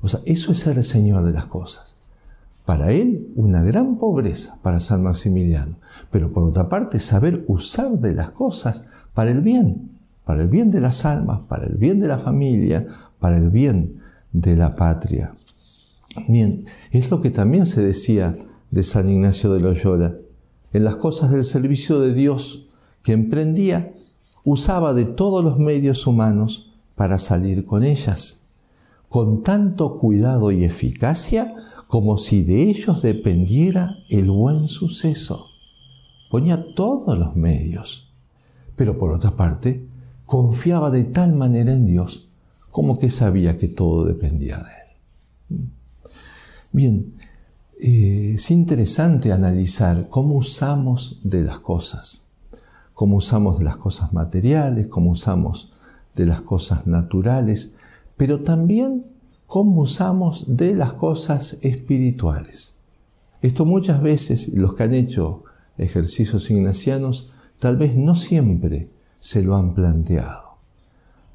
O 0.00 0.08
sea, 0.08 0.20
eso 0.24 0.52
es 0.52 0.58
ser 0.58 0.78
el 0.78 0.84
Señor 0.84 1.24
de 1.24 1.32
las 1.32 1.46
cosas. 1.46 1.96
Para 2.64 2.92
él, 2.92 3.30
una 3.36 3.62
gran 3.62 3.98
pobreza 3.98 4.58
para 4.62 4.80
San 4.80 5.02
Maximiliano, 5.02 5.76
pero 6.10 6.32
por 6.32 6.44
otra 6.44 6.68
parte, 6.68 6.98
saber 6.98 7.44
usar 7.46 7.90
de 7.98 8.14
las 8.14 8.30
cosas 8.30 8.88
para 9.12 9.30
el 9.30 9.42
bien, 9.42 9.90
para 10.24 10.42
el 10.42 10.48
bien 10.48 10.70
de 10.70 10.80
las 10.80 11.04
almas, 11.04 11.40
para 11.46 11.66
el 11.66 11.76
bien 11.76 12.00
de 12.00 12.08
la 12.08 12.16
familia, 12.16 12.86
para 13.18 13.36
el 13.36 13.50
bien 13.50 14.00
de 14.32 14.56
la 14.56 14.74
patria. 14.74 15.34
Bien, 16.28 16.64
es 16.90 17.10
lo 17.10 17.20
que 17.20 17.30
también 17.30 17.66
se 17.66 17.82
decía 17.82 18.34
de 18.70 18.82
San 18.82 19.08
Ignacio 19.10 19.52
de 19.52 19.60
Loyola 19.60 20.16
en 20.72 20.84
las 20.84 20.96
cosas 20.96 21.30
del 21.30 21.44
servicio 21.44 22.00
de 22.00 22.12
Dios 22.12 22.66
que 23.02 23.12
emprendía, 23.12 23.94
usaba 24.44 24.92
de 24.92 25.04
todos 25.04 25.44
los 25.44 25.58
medios 25.58 26.06
humanos 26.06 26.72
para 26.96 27.18
salir 27.18 27.64
con 27.64 27.84
ellas, 27.84 28.48
con 29.08 29.42
tanto 29.42 29.96
cuidado 29.96 30.50
y 30.50 30.64
eficacia 30.64 31.54
como 31.86 32.18
si 32.18 32.42
de 32.42 32.62
ellos 32.62 33.02
dependiera 33.02 33.98
el 34.08 34.30
buen 34.30 34.68
suceso. 34.68 35.46
ponía 36.30 36.74
todos 36.74 37.16
los 37.16 37.36
medios. 37.36 38.12
Pero 38.74 38.98
por 38.98 39.12
otra 39.12 39.36
parte, 39.36 39.86
confiaba 40.26 40.90
de 40.90 41.04
tal 41.04 41.36
manera 41.36 41.72
en 41.72 41.86
Dios 41.86 42.28
como 42.70 42.98
que 42.98 43.10
sabía 43.10 43.56
que 43.56 43.68
todo 43.68 44.04
dependía 44.04 44.56
de 44.56 44.64
Él. 44.64 44.83
Bien, 46.74 47.14
eh, 47.80 48.32
es 48.34 48.50
interesante 48.50 49.30
analizar 49.30 50.08
cómo 50.08 50.34
usamos 50.34 51.20
de 51.22 51.44
las 51.44 51.60
cosas, 51.60 52.26
cómo 52.94 53.18
usamos 53.18 53.60
de 53.60 53.64
las 53.64 53.76
cosas 53.76 54.12
materiales, 54.12 54.88
cómo 54.88 55.12
usamos 55.12 55.70
de 56.16 56.26
las 56.26 56.40
cosas 56.40 56.88
naturales, 56.88 57.76
pero 58.16 58.40
también 58.40 59.06
cómo 59.46 59.82
usamos 59.82 60.56
de 60.56 60.74
las 60.74 60.94
cosas 60.94 61.60
espirituales. 61.62 62.78
Esto 63.40 63.64
muchas 63.66 64.02
veces 64.02 64.48
los 64.54 64.74
que 64.74 64.82
han 64.82 64.94
hecho 64.94 65.44
ejercicios 65.78 66.50
ignacianos 66.50 67.34
tal 67.60 67.76
vez 67.76 67.94
no 67.94 68.16
siempre 68.16 68.88
se 69.20 69.44
lo 69.44 69.54
han 69.54 69.74
planteado. 69.74 70.56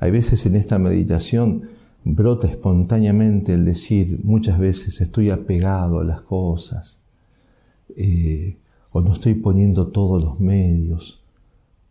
Hay 0.02 0.12
veces 0.12 0.46
en 0.46 0.58
esta 0.58 0.80
meditación 0.80 1.79
brota 2.04 2.48
espontáneamente 2.48 3.54
el 3.54 3.66
decir 3.66 4.22
muchas 4.24 4.58
veces 4.58 5.02
estoy 5.02 5.30
apegado 5.30 6.00
a 6.00 6.04
las 6.04 6.22
cosas 6.22 7.04
eh, 7.96 8.58
o 8.92 9.02
no 9.02 9.14
estoy 9.14 9.36
poniendo 9.36 9.88
todos 9.88 10.22
los 10.24 10.40
medios 10.40 11.22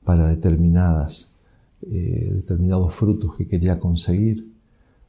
para 0.04 0.26
determinadas, 0.26 1.36
eh, 1.82 2.30
determinados 2.32 2.94
frutos 2.94 3.34
que 3.36 3.46
quería 3.46 3.78
conseguir. 3.78 4.52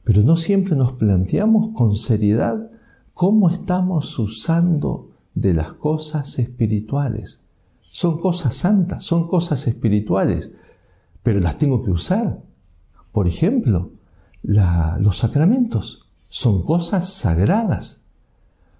Pero 0.04 0.22
no 0.22 0.36
siempre 0.36 0.76
nos 0.76 0.92
planteamos 0.92 1.74
con 1.74 1.96
seriedad 1.96 2.70
cómo 3.14 3.50
estamos 3.50 4.18
usando 4.18 5.10
de 5.34 5.54
las 5.54 5.72
cosas 5.72 6.38
espirituales. 6.38 7.42
Son 7.80 8.20
cosas 8.20 8.54
santas, 8.54 9.02
son 9.02 9.26
cosas 9.26 9.66
espirituales, 9.66 10.54
pero 11.22 11.40
las 11.40 11.58
tengo 11.58 11.82
que 11.82 11.90
usar. 11.90 12.42
Por 13.12 13.26
ejemplo, 13.26 13.90
los 14.42 15.16
sacramentos 15.16 16.08
son 16.28 16.62
cosas 16.62 17.12
sagradas. 17.12 18.06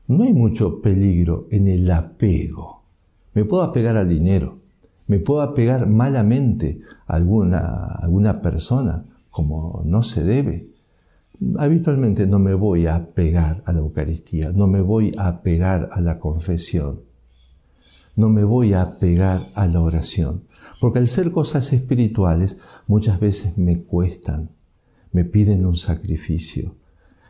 No 0.07 0.25
hay 0.25 0.33
mucho 0.33 0.81
peligro 0.81 1.47
en 1.51 1.69
el 1.69 1.91
apego. 1.91 2.83
Me 3.35 3.45
puedo 3.45 3.63
apegar 3.63 3.97
al 3.97 4.09
dinero, 4.09 4.61
me 5.07 5.19
puedo 5.19 5.43
apegar 5.43 5.87
malamente 5.87 6.81
a 7.07 7.17
alguna, 7.17 7.85
alguna 8.01 8.41
persona, 8.41 9.05
como 9.31 9.83
no 9.85 10.03
se 10.03 10.25
debe. 10.25 10.71
Habitualmente 11.59 12.27
no 12.27 12.39
me 12.39 12.55
voy 12.55 12.87
a 12.87 12.97
apegar 12.97 13.63
a 13.67 13.73
la 13.73 13.79
Eucaristía, 13.79 14.53
no 14.53 14.67
me 14.67 14.81
voy 14.81 15.13
a 15.17 15.29
apegar 15.29 15.89
a 15.93 16.01
la 16.01 16.19
confesión, 16.19 17.03
no 18.17 18.29
me 18.29 18.45
voy 18.45 18.75
a 18.75 18.83
apegar 18.83 19.47
a 19.55 19.67
la 19.67 19.81
oración, 19.81 20.45
porque 20.81 20.99
al 20.99 21.09
ser 21.09 21.33
cosas 21.33 21.73
espirituales 21.73 22.59
muchas 22.87 23.19
veces 23.19 23.57
me 23.57 23.83
cuestan, 23.83 24.51
me 25.13 25.25
piden 25.25 25.67
un 25.67 25.77
sacrificio. 25.77 26.77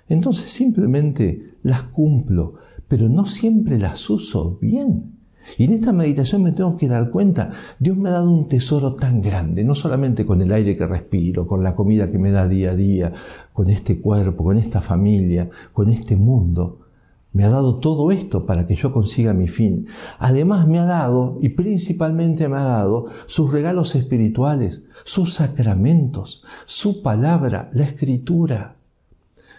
Entonces 0.08 0.50
simplemente 0.50 1.54
las 1.62 1.84
cumplo, 1.84 2.54
pero 2.88 3.08
no 3.08 3.26
siempre 3.26 3.78
las 3.78 4.10
uso 4.10 4.58
bien. 4.60 5.20
Y 5.56 5.64
en 5.64 5.72
esta 5.72 5.92
meditación 5.92 6.42
me 6.42 6.52
tengo 6.52 6.76
que 6.76 6.88
dar 6.88 7.10
cuenta, 7.10 7.52
Dios 7.78 7.96
me 7.96 8.08
ha 8.08 8.12
dado 8.12 8.30
un 8.30 8.46
tesoro 8.46 8.94
tan 8.94 9.22
grande, 9.22 9.64
no 9.64 9.74
solamente 9.74 10.26
con 10.26 10.42
el 10.42 10.52
aire 10.52 10.76
que 10.76 10.86
respiro, 10.86 11.46
con 11.46 11.62
la 11.62 11.74
comida 11.74 12.10
que 12.10 12.18
me 12.18 12.30
da 12.30 12.46
día 12.46 12.72
a 12.72 12.76
día, 12.76 13.12
con 13.52 13.70
este 13.70 14.00
cuerpo, 14.00 14.44
con 14.44 14.56
esta 14.56 14.80
familia, 14.80 15.48
con 15.72 15.88
este 15.88 16.16
mundo. 16.16 16.79
Me 17.32 17.44
ha 17.44 17.48
dado 17.48 17.78
todo 17.78 18.10
esto 18.10 18.44
para 18.44 18.66
que 18.66 18.74
yo 18.74 18.92
consiga 18.92 19.32
mi 19.32 19.46
fin. 19.46 19.86
Además 20.18 20.66
me 20.66 20.78
ha 20.80 20.84
dado, 20.84 21.38
y 21.40 21.50
principalmente 21.50 22.48
me 22.48 22.56
ha 22.56 22.64
dado, 22.64 23.06
sus 23.26 23.52
regalos 23.52 23.94
espirituales, 23.94 24.84
sus 25.04 25.34
sacramentos, 25.34 26.44
su 26.66 27.02
palabra, 27.02 27.70
la 27.72 27.84
escritura, 27.84 28.76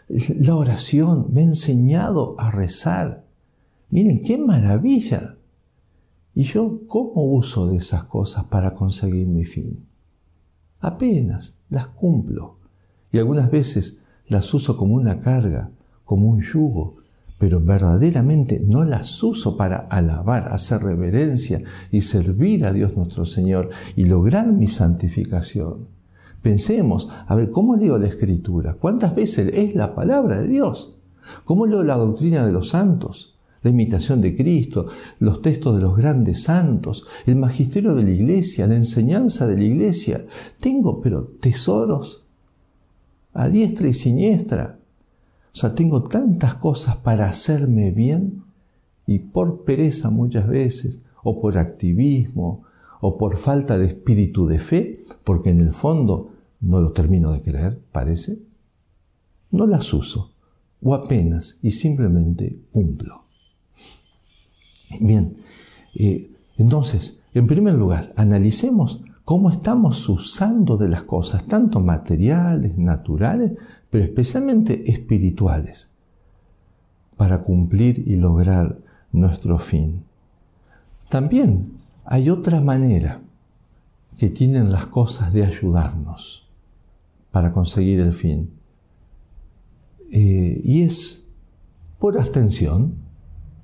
la 0.10 0.55
oración. 0.55 1.27
Me 1.31 1.41
ha 1.41 1.45
enseñado 1.45 2.36
a 2.38 2.51
rezar. 2.51 3.23
Miren, 3.89 4.21
qué 4.21 4.38
maravilla. 4.38 5.38
¿Y 6.34 6.43
yo 6.43 6.81
cómo 6.88 7.23
uso 7.23 7.67
de 7.67 7.77
esas 7.77 8.03
cosas 8.03 8.45
para 8.45 8.73
conseguir 8.73 9.27
mi 9.27 9.45
fin? 9.45 9.86
Apenas 10.81 11.60
las 11.69 11.88
cumplo. 11.88 12.57
Y 13.13 13.17
algunas 13.17 13.49
veces 13.49 14.01
las 14.27 14.53
uso 14.53 14.75
como 14.75 14.95
una 14.95 15.21
carga, 15.21 15.71
como 16.03 16.27
un 16.27 16.41
yugo, 16.41 16.95
pero 17.41 17.60
verdaderamente 17.60 18.62
no 18.63 18.86
las 18.86 19.23
uso 19.23 19.58
para 19.58 19.77
alabar, 19.89 20.49
hacer 20.54 20.84
reverencia 20.84 21.60
y 21.89 22.01
servir 22.01 22.63
a 22.65 22.71
Dios 22.71 22.95
nuestro 22.95 23.25
Señor 23.25 23.71
y 23.95 24.06
lograr 24.06 24.51
mi 24.51 24.67
santificación. 24.67 25.88
Pensemos, 26.43 27.10
a 27.25 27.34
ver, 27.34 27.49
¿cómo 27.49 27.75
leo 27.75 27.97
la 27.97 28.06
Escritura? 28.06 28.75
¿Cuántas 28.75 29.15
veces 29.15 29.51
es 29.56 29.73
la 29.73 29.95
palabra 29.95 30.39
de 30.39 30.49
Dios? 30.49 30.93
¿Cómo 31.43 31.65
leo 31.65 31.82
la 31.82 31.97
doctrina 31.97 32.45
de 32.45 32.51
los 32.51 32.69
santos? 32.69 33.39
La 33.63 33.71
imitación 33.71 34.21
de 34.21 34.36
Cristo, 34.36 34.89
los 35.17 35.41
textos 35.41 35.75
de 35.75 35.82
los 35.82 35.97
grandes 35.97 36.43
santos, 36.43 37.08
el 37.25 37.38
magisterio 37.38 37.95
de 37.95 38.04
la 38.04 38.12
iglesia, 38.12 38.67
la 38.67 38.75
enseñanza 38.75 39.47
de 39.47 39.58
la 39.58 39.63
iglesia. 39.63 40.23
Tengo, 40.60 41.01
pero 41.01 41.23
tesoros 41.39 42.23
a 43.34 43.49
diestra 43.49 43.88
y 43.88 43.95
siniestra 43.95 44.77
o 45.53 45.57
sea, 45.57 45.75
tengo 45.75 46.03
tantas 46.03 46.55
cosas 46.55 46.97
para 46.97 47.25
hacerme 47.25 47.91
bien 47.91 48.43
y 49.05 49.19
por 49.19 49.63
pereza 49.63 50.09
muchas 50.09 50.47
veces, 50.47 51.03
o 51.23 51.41
por 51.41 51.57
activismo, 51.57 52.63
o 53.01 53.17
por 53.17 53.35
falta 53.35 53.77
de 53.77 53.87
espíritu 53.87 54.47
de 54.47 54.59
fe, 54.59 55.05
porque 55.23 55.49
en 55.49 55.59
el 55.59 55.71
fondo 55.71 56.31
no 56.61 56.79
lo 56.79 56.91
termino 56.91 57.33
de 57.33 57.41
creer, 57.41 57.81
parece, 57.91 58.39
no 59.51 59.67
las 59.67 59.93
uso, 59.93 60.31
o 60.81 60.93
apenas, 60.95 61.59
y 61.61 61.71
simplemente 61.71 62.57
cumplo. 62.71 63.23
Bien, 64.99 65.35
eh, 65.95 66.31
entonces, 66.57 67.23
en 67.33 67.47
primer 67.47 67.73
lugar, 67.73 68.13
analicemos 68.15 69.01
cómo 69.25 69.49
estamos 69.49 70.07
usando 70.09 70.77
de 70.77 70.89
las 70.89 71.03
cosas, 71.03 71.45
tanto 71.45 71.79
materiales, 71.79 72.77
naturales, 72.77 73.53
pero 73.91 74.06
especialmente 74.06 74.89
espirituales, 74.89 75.91
para 77.17 77.43
cumplir 77.43 78.04
y 78.08 78.15
lograr 78.15 78.80
nuestro 79.12 79.60
fin. 79.60 80.06
También 81.10 81.73
hay 82.06 82.30
otra 82.30 82.62
manera 82.62 83.21
que 84.17 84.30
tienen 84.30 84.71
las 84.71 84.88
cosas 84.88 85.34
de 85.34 85.45
ayudarnos 85.45 86.47
para 87.32 87.51
conseguir 87.51 87.99
el 87.99 88.13
fin. 88.13 88.51
Eh, 90.12 90.62
y 90.63 90.82
es 90.82 91.27
por 91.99 92.17
abstención. 92.17 92.95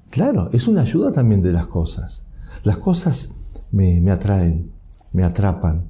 Claro, 0.10 0.50
es 0.52 0.68
una 0.68 0.82
ayuda 0.82 1.12
también 1.12 1.42
de 1.42 1.54
las 1.54 1.68
cosas. 1.68 2.28
Las 2.64 2.78
cosas 2.78 3.40
me, 3.72 4.02
me 4.02 4.12
atraen, 4.12 4.72
me 5.14 5.24
atrapan 5.24 5.90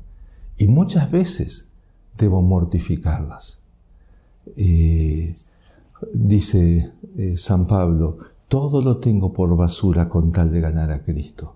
y 0.58 0.68
muchas 0.68 1.10
veces 1.10 1.72
debo 2.18 2.42
mortificarlas. 2.42 3.67
Dice 6.14 6.94
eh, 7.18 7.36
San 7.38 7.66
Pablo, 7.66 8.18
todo 8.48 8.82
lo 8.82 8.98
tengo 8.98 9.34
por 9.34 9.56
basura 9.56 10.08
con 10.08 10.32
tal 10.32 10.52
de 10.52 10.62
ganar 10.62 10.92
a 10.92 11.04
Cristo. 11.04 11.56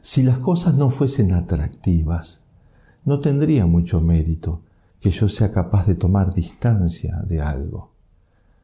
Si 0.00 0.22
las 0.22 0.38
cosas 0.38 0.74
no 0.74 0.90
fuesen 0.90 1.32
atractivas, 1.32 2.44
no 3.04 3.20
tendría 3.20 3.66
mucho 3.66 4.00
mérito 4.00 4.60
que 5.00 5.10
yo 5.10 5.28
sea 5.28 5.52
capaz 5.52 5.86
de 5.86 5.94
tomar 5.94 6.32
distancia 6.32 7.22
de 7.26 7.40
algo. 7.40 7.90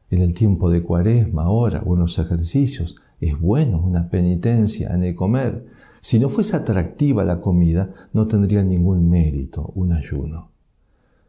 En 0.09 0.21
el 0.21 0.33
tiempo 0.33 0.71
de 0.71 0.83
cuaresma, 0.83 1.43
ahora, 1.43 1.83
unos 1.85 2.17
ejercicios, 2.17 2.95
es 3.19 3.39
bueno 3.39 3.79
una 3.79 4.09
penitencia 4.09 4.93
en 4.93 5.03
el 5.03 5.15
comer. 5.15 5.65
Si 5.99 6.19
no 6.19 6.29
fuese 6.29 6.57
atractiva 6.57 7.23
la 7.23 7.39
comida, 7.39 7.93
no 8.11 8.25
tendría 8.25 8.63
ningún 8.63 9.07
mérito 9.09 9.71
un 9.75 9.93
ayuno. 9.93 10.49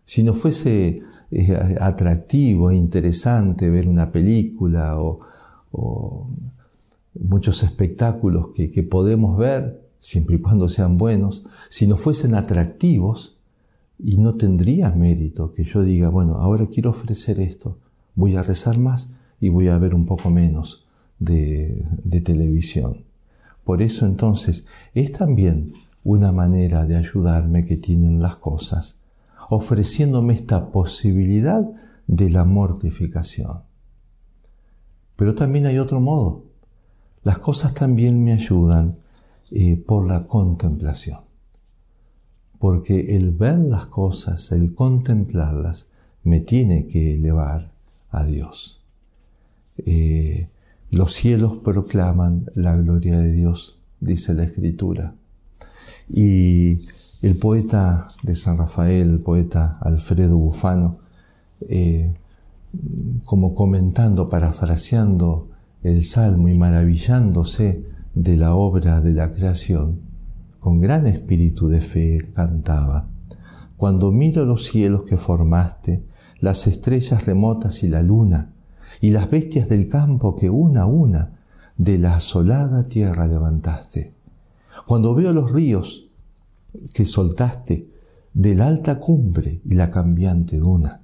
Si 0.05 0.23
no 0.23 0.33
fuese 0.33 1.03
es 1.33 1.51
atractivo, 1.81 2.71
interesante 2.71 3.71
ver 3.71 3.89
una 3.89 4.13
película 4.13 4.99
o, 5.01 5.21
muchos 7.15 7.63
espectáculos 7.63 8.49
que, 8.55 8.83
podemos 8.83 9.39
ver, 9.39 9.81
siempre 9.99 10.37
y 10.37 10.39
cuando 10.39 10.69
sean 10.69 10.99
buenos, 10.99 11.45
si 11.71 11.87
no 11.87 11.97
fuesen 11.97 12.35
atractivos, 12.35 13.37
y 14.05 14.19
no 14.19 14.35
tendría 14.35 14.91
mérito 14.91 15.55
que 15.55 15.65
yo 15.65 15.83
diga, 15.83 16.09
bueno, 16.09 16.37
ahora 16.37 16.67
quiero 16.67 16.91
ofrecer 16.91 17.41
esto, 17.41 17.79
voy 18.15 18.35
a 18.35 18.43
rezar 18.43 18.77
más 18.79 19.13
y 19.41 19.49
voy 19.49 19.69
a 19.69 19.79
ver 19.79 19.95
un 19.95 20.07
poco 20.07 20.29
menos 20.29 20.85
de 21.19 22.21
televisión. 22.25 23.05
Por 23.65 23.81
eso 23.81 24.07
entonces 24.07 24.67
es 24.93 25.13
también 25.13 25.73
una 26.05 26.33
manera 26.33 26.85
de 26.85 26.97
ayudarme 26.97 27.65
que 27.65 27.77
tienen 27.77 28.21
las 28.21 28.37
cosas 28.37 29.02
ofreciéndome 29.55 30.33
esta 30.33 30.73
posibilidad 30.73 31.63
de 32.07 32.31
la 32.31 32.45
mortificación. 32.45 33.61
Pero 35.15 35.35
también 35.35 35.67
hay 35.67 35.79
otro 35.79 36.01
modo. 36.01 36.47
Las 37.23 37.37
cosas 37.37 37.75
también 37.75 38.25
me 38.25 38.33
ayudan 38.33 38.97
eh, 39.51 39.77
por 39.77 40.07
la 40.07 40.27
contemplación. 40.27 41.21
Porque 42.59 43.15
el 43.15 43.33
ver 43.33 43.59
las 43.59 43.87
cosas, 43.89 44.53
el 44.53 44.75
contemplarlas, 44.75 45.91
me 46.25 46.41
tiene 46.41 46.87
que 46.87 47.17
elevar 47.17 47.73
a 48.09 48.25
Dios. 48.25 48.81
Eh, 49.85 50.49
los 50.91 51.13
cielos 51.13 51.59
proclaman 51.59 52.47
la 52.55 52.75
gloria 52.75 53.19
de 53.19 53.33
Dios, 53.33 53.79
dice 54.01 54.33
la 54.33 54.45
Escritura. 54.45 55.15
Y 56.09 56.81
el 57.23 57.39
poeta 57.39 58.09
de 58.25 58.35
San 58.35 58.59
Rafael, 58.59 59.09
el 59.09 59.23
poeta 59.23 59.79
Alfredo 59.81 60.37
Bufano, 60.37 60.99
eh, 61.61 62.15
como 63.25 63.55
comentando, 63.55 64.29
parafraseando 64.29 65.49
el 65.85 66.03
Salmo 66.03 66.49
y 66.49 66.59
maravillándose 66.59 67.85
de 68.15 68.37
la 68.37 68.57
obra 68.57 69.01
de 69.01 69.15
la 69.15 69.33
creación, 69.33 70.01
con 70.59 70.81
gran 70.81 71.07
espíritu 71.07 71.69
de 71.69 71.81
fe 71.81 72.33
cantaba, 72.35 73.09
Cuando 73.77 74.13
miro 74.13 74.45
los 74.45 74.65
cielos 74.65 75.03
que 75.05 75.17
formaste, 75.17 76.05
las 76.41 76.67
estrellas 76.67 77.25
remotas 77.25 77.83
y 77.83 77.89
la 77.89 78.03
luna, 78.03 78.53
y 79.01 79.11
las 79.11 79.31
bestias 79.31 79.69
del 79.69 79.89
campo 79.89 80.37
que 80.37 80.51
una 80.51 80.83
a 80.83 80.87
una 80.87 81.39
de 81.77 81.99
la 81.99 82.17
asolada 82.17 82.87
tierra 82.87 83.27
levantaste. 83.27 84.15
Cuando 84.87 85.15
veo 85.15 85.33
los 85.33 85.51
ríos 85.51 86.12
que 86.93 87.05
soltaste 87.05 87.89
de 88.35 88.55
la 88.55 88.67
alta 88.67 88.99
cumbre 88.99 89.61
y 89.65 89.75
la 89.75 89.91
cambiante 89.91 90.59
duna, 90.59 91.03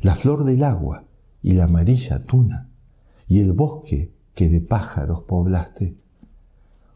la 0.00 0.14
flor 0.14 0.44
del 0.44 0.62
agua 0.62 1.04
y 1.42 1.52
la 1.52 1.64
amarilla 1.64 2.24
tuna, 2.24 2.68
y 3.26 3.40
el 3.40 3.52
bosque 3.52 4.12
que 4.34 4.48
de 4.48 4.60
pájaros 4.60 5.22
poblaste. 5.22 5.96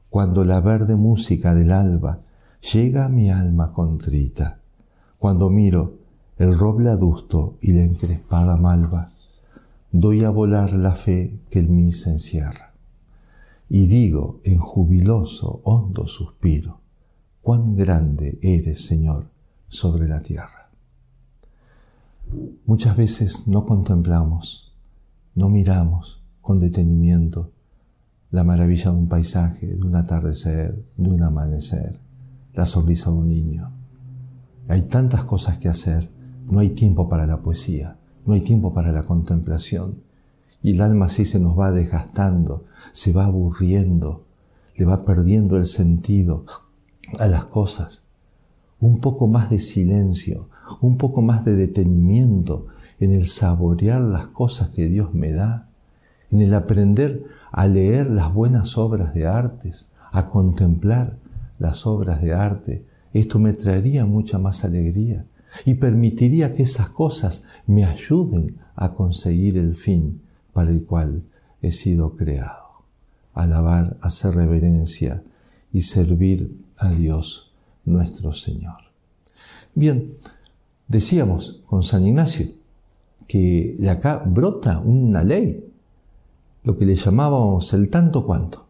Cuando 0.08 0.44
la 0.44 0.60
verde 0.60 0.96
música 0.96 1.54
del 1.54 1.72
alba 1.72 2.22
llega 2.72 3.06
a 3.06 3.08
mi 3.08 3.30
alma 3.30 3.72
contrita, 3.72 4.60
cuando 5.18 5.50
miro 5.50 5.98
el 6.38 6.56
roble 6.56 6.90
adusto 6.90 7.58
y 7.60 7.72
la 7.72 7.82
encrespada 7.82 8.56
malva, 8.56 9.12
doy 9.90 10.24
a 10.24 10.30
volar 10.30 10.72
la 10.72 10.94
fe 10.94 11.40
que 11.50 11.60
en 11.60 11.74
mí 11.74 11.92
se 11.92 12.10
encierra. 12.10 12.74
Y 13.68 13.86
digo 13.86 14.40
en 14.44 14.58
jubiloso, 14.58 15.60
hondo 15.64 16.06
suspiro, 16.06 16.80
cuán 17.46 17.76
grande 17.76 18.40
eres, 18.42 18.86
Señor, 18.86 19.30
sobre 19.68 20.08
la 20.08 20.20
tierra. 20.20 20.68
Muchas 22.64 22.96
veces 22.96 23.46
no 23.46 23.64
contemplamos, 23.64 24.74
no 25.36 25.48
miramos 25.48 26.24
con 26.40 26.58
detenimiento 26.58 27.52
la 28.32 28.42
maravilla 28.42 28.90
de 28.90 28.96
un 28.96 29.06
paisaje, 29.06 29.76
de 29.76 29.86
un 29.86 29.94
atardecer, 29.94 30.86
de 30.96 31.08
un 31.08 31.22
amanecer, 31.22 32.00
la 32.52 32.66
sonrisa 32.66 33.12
de 33.12 33.16
un 33.16 33.28
niño. 33.28 33.70
Hay 34.66 34.82
tantas 34.82 35.22
cosas 35.22 35.58
que 35.58 35.68
hacer, 35.68 36.10
no 36.50 36.58
hay 36.58 36.70
tiempo 36.70 37.08
para 37.08 37.28
la 37.28 37.42
poesía, 37.42 37.96
no 38.26 38.34
hay 38.34 38.40
tiempo 38.40 38.74
para 38.74 38.90
la 38.90 39.04
contemplación. 39.04 40.02
Y 40.62 40.72
el 40.72 40.80
alma 40.80 41.06
así 41.06 41.24
se 41.24 41.38
nos 41.38 41.56
va 41.56 41.70
desgastando, 41.70 42.64
se 42.90 43.12
va 43.12 43.26
aburriendo, 43.26 44.26
le 44.74 44.84
va 44.84 45.04
perdiendo 45.04 45.56
el 45.56 45.66
sentido 45.66 46.44
a 47.18 47.26
las 47.26 47.44
cosas. 47.44 48.06
Un 48.80 49.00
poco 49.00 49.26
más 49.26 49.50
de 49.50 49.58
silencio, 49.58 50.48
un 50.80 50.98
poco 50.98 51.22
más 51.22 51.44
de 51.44 51.54
detenimiento 51.54 52.66
en 53.00 53.12
el 53.12 53.26
saborear 53.26 54.00
las 54.00 54.26
cosas 54.28 54.68
que 54.70 54.88
Dios 54.88 55.14
me 55.14 55.32
da, 55.32 55.68
en 56.30 56.40
el 56.40 56.54
aprender 56.54 57.24
a 57.52 57.66
leer 57.66 58.10
las 58.10 58.32
buenas 58.32 58.76
obras 58.76 59.14
de 59.14 59.26
artes, 59.26 59.92
a 60.12 60.30
contemplar 60.30 61.16
las 61.58 61.86
obras 61.86 62.22
de 62.22 62.32
arte. 62.34 62.84
Esto 63.12 63.38
me 63.38 63.52
traería 63.52 64.04
mucha 64.04 64.38
más 64.38 64.64
alegría 64.64 65.26
y 65.64 65.74
permitiría 65.74 66.52
que 66.52 66.64
esas 66.64 66.88
cosas 66.88 67.44
me 67.66 67.84
ayuden 67.84 68.58
a 68.74 68.94
conseguir 68.94 69.56
el 69.56 69.74
fin 69.74 70.20
para 70.52 70.70
el 70.70 70.84
cual 70.84 71.22
he 71.62 71.70
sido 71.70 72.16
creado. 72.16 72.84
Alabar, 73.32 73.96
hacer 74.00 74.34
reverencia 74.34 75.22
y 75.72 75.82
servir 75.82 76.65
a 76.78 76.90
Dios 76.90 77.52
nuestro 77.84 78.32
Señor. 78.32 78.78
Bien, 79.74 80.16
decíamos 80.88 81.62
con 81.66 81.82
San 81.82 82.06
Ignacio 82.06 82.46
que 83.26 83.74
de 83.78 83.90
acá 83.90 84.22
brota 84.24 84.80
una 84.80 85.24
ley, 85.24 85.64
lo 86.64 86.76
que 86.78 86.86
le 86.86 86.94
llamábamos 86.94 87.72
el 87.72 87.90
tanto 87.90 88.24
cuanto. 88.24 88.66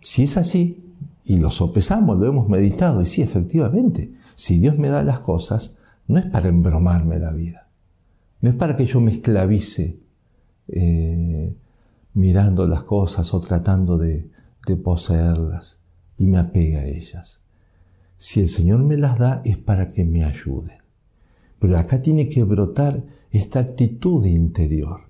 Si 0.00 0.22
es 0.22 0.36
así, 0.36 0.82
y 1.24 1.38
lo 1.38 1.50
sopesamos, 1.50 2.18
lo 2.18 2.26
hemos 2.26 2.48
meditado, 2.48 3.02
y 3.02 3.06
sí, 3.06 3.22
efectivamente, 3.22 4.12
si 4.34 4.58
Dios 4.58 4.78
me 4.78 4.88
da 4.88 5.02
las 5.02 5.20
cosas, 5.20 5.78
no 6.06 6.18
es 6.18 6.26
para 6.26 6.48
embromarme 6.48 7.18
la 7.18 7.32
vida. 7.32 7.68
No 8.40 8.50
es 8.50 8.56
para 8.56 8.76
que 8.76 8.86
yo 8.86 9.00
me 9.00 9.10
esclavice 9.10 9.98
eh, 10.68 11.56
mirando 12.14 12.66
las 12.66 12.82
cosas 12.82 13.32
o 13.34 13.40
tratando 13.40 13.98
de, 13.98 14.30
de 14.66 14.76
poseerlas 14.76 15.85
y 16.18 16.26
me 16.26 16.38
apegue 16.38 16.76
a 16.76 16.86
ellas. 16.86 17.44
Si 18.16 18.40
el 18.40 18.48
Señor 18.48 18.82
me 18.82 18.96
las 18.96 19.18
da 19.18 19.42
es 19.44 19.58
para 19.58 19.90
que 19.90 20.04
me 20.04 20.24
ayude. 20.24 20.78
Pero 21.58 21.78
acá 21.78 22.00
tiene 22.02 22.28
que 22.28 22.44
brotar 22.44 23.02
esta 23.30 23.60
actitud 23.60 24.24
interior. 24.24 25.02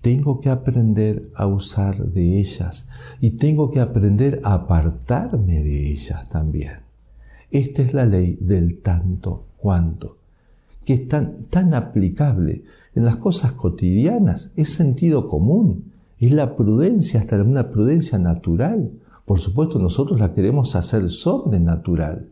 Tengo 0.00 0.40
que 0.40 0.48
aprender 0.48 1.30
a 1.34 1.46
usar 1.46 1.96
de 2.04 2.38
ellas 2.38 2.88
y 3.20 3.30
tengo 3.30 3.70
que 3.70 3.80
aprender 3.80 4.40
a 4.44 4.54
apartarme 4.54 5.62
de 5.62 5.90
ellas 5.90 6.28
también. 6.28 6.82
Esta 7.50 7.82
es 7.82 7.94
la 7.94 8.06
ley 8.06 8.38
del 8.40 8.78
tanto 8.80 9.46
cuanto, 9.56 10.18
que 10.84 10.94
es 10.94 11.08
tan, 11.08 11.44
tan 11.44 11.74
aplicable 11.74 12.62
en 12.94 13.04
las 13.04 13.16
cosas 13.16 13.52
cotidianas, 13.52 14.52
es 14.56 14.70
sentido 14.70 15.28
común, 15.28 15.92
es 16.18 16.32
la 16.32 16.56
prudencia, 16.56 17.20
hasta 17.20 17.42
una 17.42 17.70
prudencia 17.70 18.18
natural. 18.18 18.92
Por 19.28 19.40
supuesto, 19.40 19.78
nosotros 19.78 20.18
la 20.18 20.32
queremos 20.32 20.74
hacer 20.74 21.10
sobrenatural. 21.10 22.30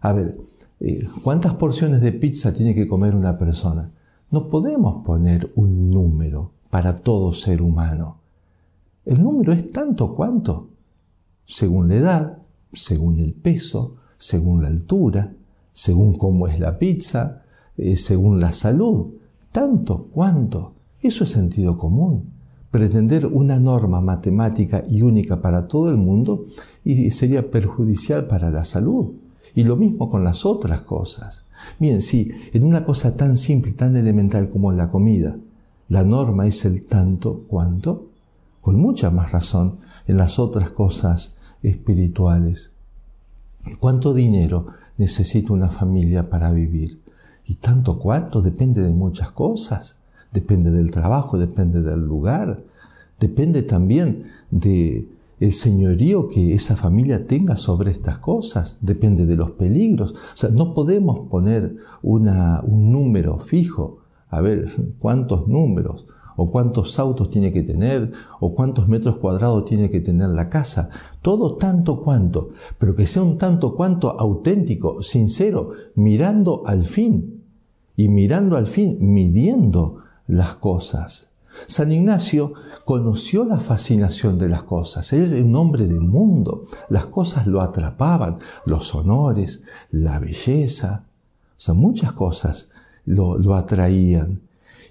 A 0.00 0.14
ver, 0.14 0.38
eh, 0.80 1.06
¿cuántas 1.22 1.52
porciones 1.56 2.00
de 2.00 2.10
pizza 2.12 2.54
tiene 2.54 2.74
que 2.74 2.88
comer 2.88 3.14
una 3.14 3.36
persona? 3.36 3.92
No 4.30 4.48
podemos 4.48 5.04
poner 5.04 5.52
un 5.56 5.90
número 5.90 6.52
para 6.70 6.96
todo 6.96 7.32
ser 7.32 7.60
humano. 7.60 8.16
El 9.04 9.22
número 9.22 9.52
es 9.52 9.70
tanto 9.72 10.14
cuanto, 10.14 10.70
según 11.44 11.90
la 11.90 11.96
edad, 11.96 12.38
según 12.72 13.18
el 13.18 13.34
peso, 13.34 13.96
según 14.16 14.62
la 14.62 14.68
altura, 14.68 15.34
según 15.70 16.16
cómo 16.16 16.46
es 16.46 16.58
la 16.58 16.78
pizza, 16.78 17.42
eh, 17.76 17.98
según 17.98 18.40
la 18.40 18.52
salud, 18.52 19.12
tanto 19.50 20.04
cuanto. 20.04 20.72
Eso 20.98 21.24
es 21.24 21.30
sentido 21.30 21.76
común. 21.76 22.32
Pretender 22.72 23.26
una 23.26 23.60
norma 23.60 24.00
matemática 24.00 24.82
y 24.88 25.02
única 25.02 25.40
para 25.40 25.68
todo 25.68 25.90
el 25.90 25.96
mundo 25.96 26.46
y 26.84 27.12
sería 27.12 27.48
perjudicial 27.48 28.26
para 28.26 28.50
la 28.50 28.64
salud. 28.64 29.12
Y 29.54 29.62
lo 29.62 29.76
mismo 29.76 30.10
con 30.10 30.24
las 30.24 30.44
otras 30.44 30.80
cosas. 30.80 31.44
Bien, 31.78 32.02
si 32.02 32.32
en 32.52 32.64
una 32.64 32.84
cosa 32.84 33.16
tan 33.16 33.36
simple, 33.36 33.72
tan 33.72 33.96
elemental 33.96 34.50
como 34.50 34.72
la 34.72 34.90
comida, 34.90 35.36
la 35.88 36.02
norma 36.02 36.48
es 36.48 36.64
el 36.64 36.84
tanto 36.86 37.44
cuanto, 37.46 38.08
con 38.60 38.80
mucha 38.80 39.10
más 39.10 39.30
razón 39.30 39.78
en 40.08 40.16
las 40.16 40.40
otras 40.40 40.72
cosas 40.72 41.38
espirituales 41.62 42.72
¿Cuánto 43.78 44.12
dinero 44.12 44.66
necesita 44.98 45.52
una 45.52 45.68
familia 45.68 46.28
para 46.28 46.50
vivir? 46.50 47.00
Y 47.46 47.56
tanto 47.56 47.98
cuánto 47.98 48.42
depende 48.42 48.82
de 48.82 48.92
muchas 48.92 49.30
cosas. 49.30 50.00
Depende 50.32 50.70
del 50.70 50.90
trabajo, 50.90 51.38
depende 51.38 51.82
del 51.82 52.00
lugar, 52.00 52.64
depende 53.20 53.62
también 53.62 54.24
de 54.50 55.06
el 55.40 55.52
señorío 55.52 56.28
que 56.28 56.54
esa 56.54 56.76
familia 56.76 57.26
tenga 57.26 57.56
sobre 57.56 57.90
estas 57.90 58.18
cosas, 58.18 58.78
depende 58.80 59.26
de 59.26 59.36
los 59.36 59.50
peligros. 59.52 60.12
O 60.12 60.36
sea, 60.36 60.50
no 60.50 60.72
podemos 60.72 61.28
poner 61.28 61.76
una, 62.02 62.62
un 62.62 62.92
número 62.92 63.38
fijo. 63.38 63.98
A 64.28 64.40
ver, 64.40 64.70
¿cuántos 64.98 65.48
números? 65.48 66.06
o 66.36 66.50
cuántos 66.50 66.98
autos 66.98 67.30
tiene 67.30 67.52
que 67.52 67.62
tener, 67.62 68.12
o 68.40 68.54
cuántos 68.54 68.88
metros 68.88 69.18
cuadrados 69.18 69.64
tiene 69.64 69.90
que 69.90 70.00
tener 70.00 70.30
la 70.30 70.48
casa. 70.48 70.90
Todo 71.20 71.56
tanto 71.56 72.00
cuanto, 72.00 72.50
pero 72.78 72.94
que 72.94 73.06
sea 73.06 73.22
un 73.22 73.38
tanto 73.38 73.74
cuanto 73.74 74.18
auténtico, 74.18 75.02
sincero, 75.02 75.72
mirando 75.94 76.62
al 76.66 76.82
fin, 76.82 77.42
y 77.96 78.08
mirando 78.08 78.56
al 78.56 78.66
fin, 78.66 78.96
midiendo 79.00 79.98
las 80.26 80.54
cosas. 80.54 81.32
San 81.66 81.92
Ignacio 81.92 82.54
conoció 82.84 83.44
la 83.44 83.60
fascinación 83.60 84.38
de 84.38 84.48
las 84.48 84.62
cosas. 84.62 85.12
Él 85.12 85.32
era 85.32 85.44
un 85.44 85.54
hombre 85.54 85.86
del 85.86 86.00
mundo. 86.00 86.64
Las 86.88 87.06
cosas 87.06 87.46
lo 87.46 87.60
atrapaban, 87.60 88.38
los 88.64 88.94
honores, 88.94 89.64
la 89.90 90.18
belleza, 90.18 91.06
o 91.56 91.60
sea, 91.64 91.74
muchas 91.74 92.12
cosas 92.12 92.72
lo, 93.04 93.38
lo 93.38 93.54
atraían. 93.54 94.42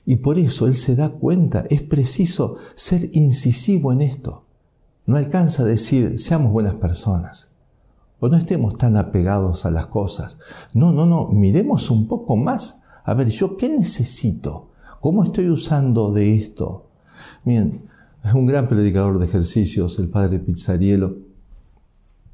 Y 0.06 0.18
por 0.18 0.40
eso 0.40 0.68
él 0.68 0.76
se 0.76 0.96
da 0.96 1.10
cuenta, 1.10 1.66
es 1.70 1.82
preciso 1.82 2.58
ser 2.76 3.10
incisivo 3.14 3.92
en 3.92 4.02
esto. 4.02 4.46
No 5.06 5.18
alcanza 5.18 5.64
a 5.64 5.66
decir, 5.66 6.20
seamos 6.20 6.52
buenas 6.52 6.76
personas. 6.76 7.50
o 8.20 8.30
no 8.30 8.38
estemos 8.38 8.78
tan 8.78 8.98
apegados 8.98 9.66
a 9.66 9.72
las 9.72 9.88
cosas. 9.88 10.40
No, 10.74 10.92
no, 10.92 11.06
no, 11.06 11.28
miremos 11.28 11.90
un 11.90 12.08
poco 12.08 12.36
más. 12.36 12.84
A 13.04 13.16
ver, 13.16 13.30
¿yo 13.30 13.58
qué 13.58 13.68
necesito? 13.68 14.71
¿Cómo 15.02 15.24
estoy 15.24 15.50
usando 15.50 16.14
de 16.14 16.36
esto? 16.36 16.86
Bien, 17.44 17.90
es 18.24 18.36
un 18.36 18.46
gran 18.46 18.68
predicador 18.68 19.18
de 19.18 19.26
ejercicios, 19.26 19.98
el 19.98 20.10
padre 20.10 20.38
Pizzarielo. 20.38 21.18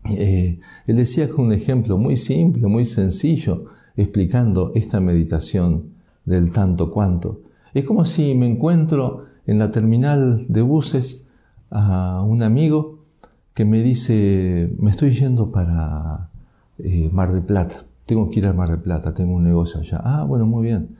Eh, 0.04 0.60
él 0.86 0.96
decía 0.98 1.28
que 1.28 1.36
un 1.36 1.54
ejemplo 1.54 1.98
muy 1.98 2.18
simple, 2.18 2.68
muy 2.68 2.86
sencillo, 2.86 3.68
explicando 3.96 4.74
esta 4.76 5.00
meditación 5.00 5.94
del 6.26 6.52
tanto 6.52 6.92
cuanto. 6.92 7.40
Es 7.74 7.86
como 7.86 8.04
si 8.04 8.36
me 8.36 8.50
encuentro 8.50 9.28
en 9.46 9.60
la 9.60 9.72
terminal 9.72 10.46
de 10.50 10.62
buses 10.62 11.30
a 11.70 12.22
un 12.22 12.44
amigo 12.44 13.00
que 13.54 13.64
me 13.64 13.82
dice, 13.82 14.76
me 14.78 14.92
estoy 14.92 15.12
yendo 15.12 15.52
para 15.52 16.32
eh, 16.80 17.10
Mar 17.14 17.32
del 17.32 17.44
Plata, 17.44 17.86
tengo 18.06 18.30
que 18.30 18.40
ir 18.40 18.46
a 18.46 18.52
Mar 18.52 18.72
del 18.72 18.82
Plata, 18.82 19.14
tengo 19.14 19.36
un 19.36 19.46
negocio 19.46 19.80
allá. 19.80 20.02
Ah, 20.04 20.26
bueno, 20.26 20.46
muy 20.46 20.64
bien. 20.64 20.97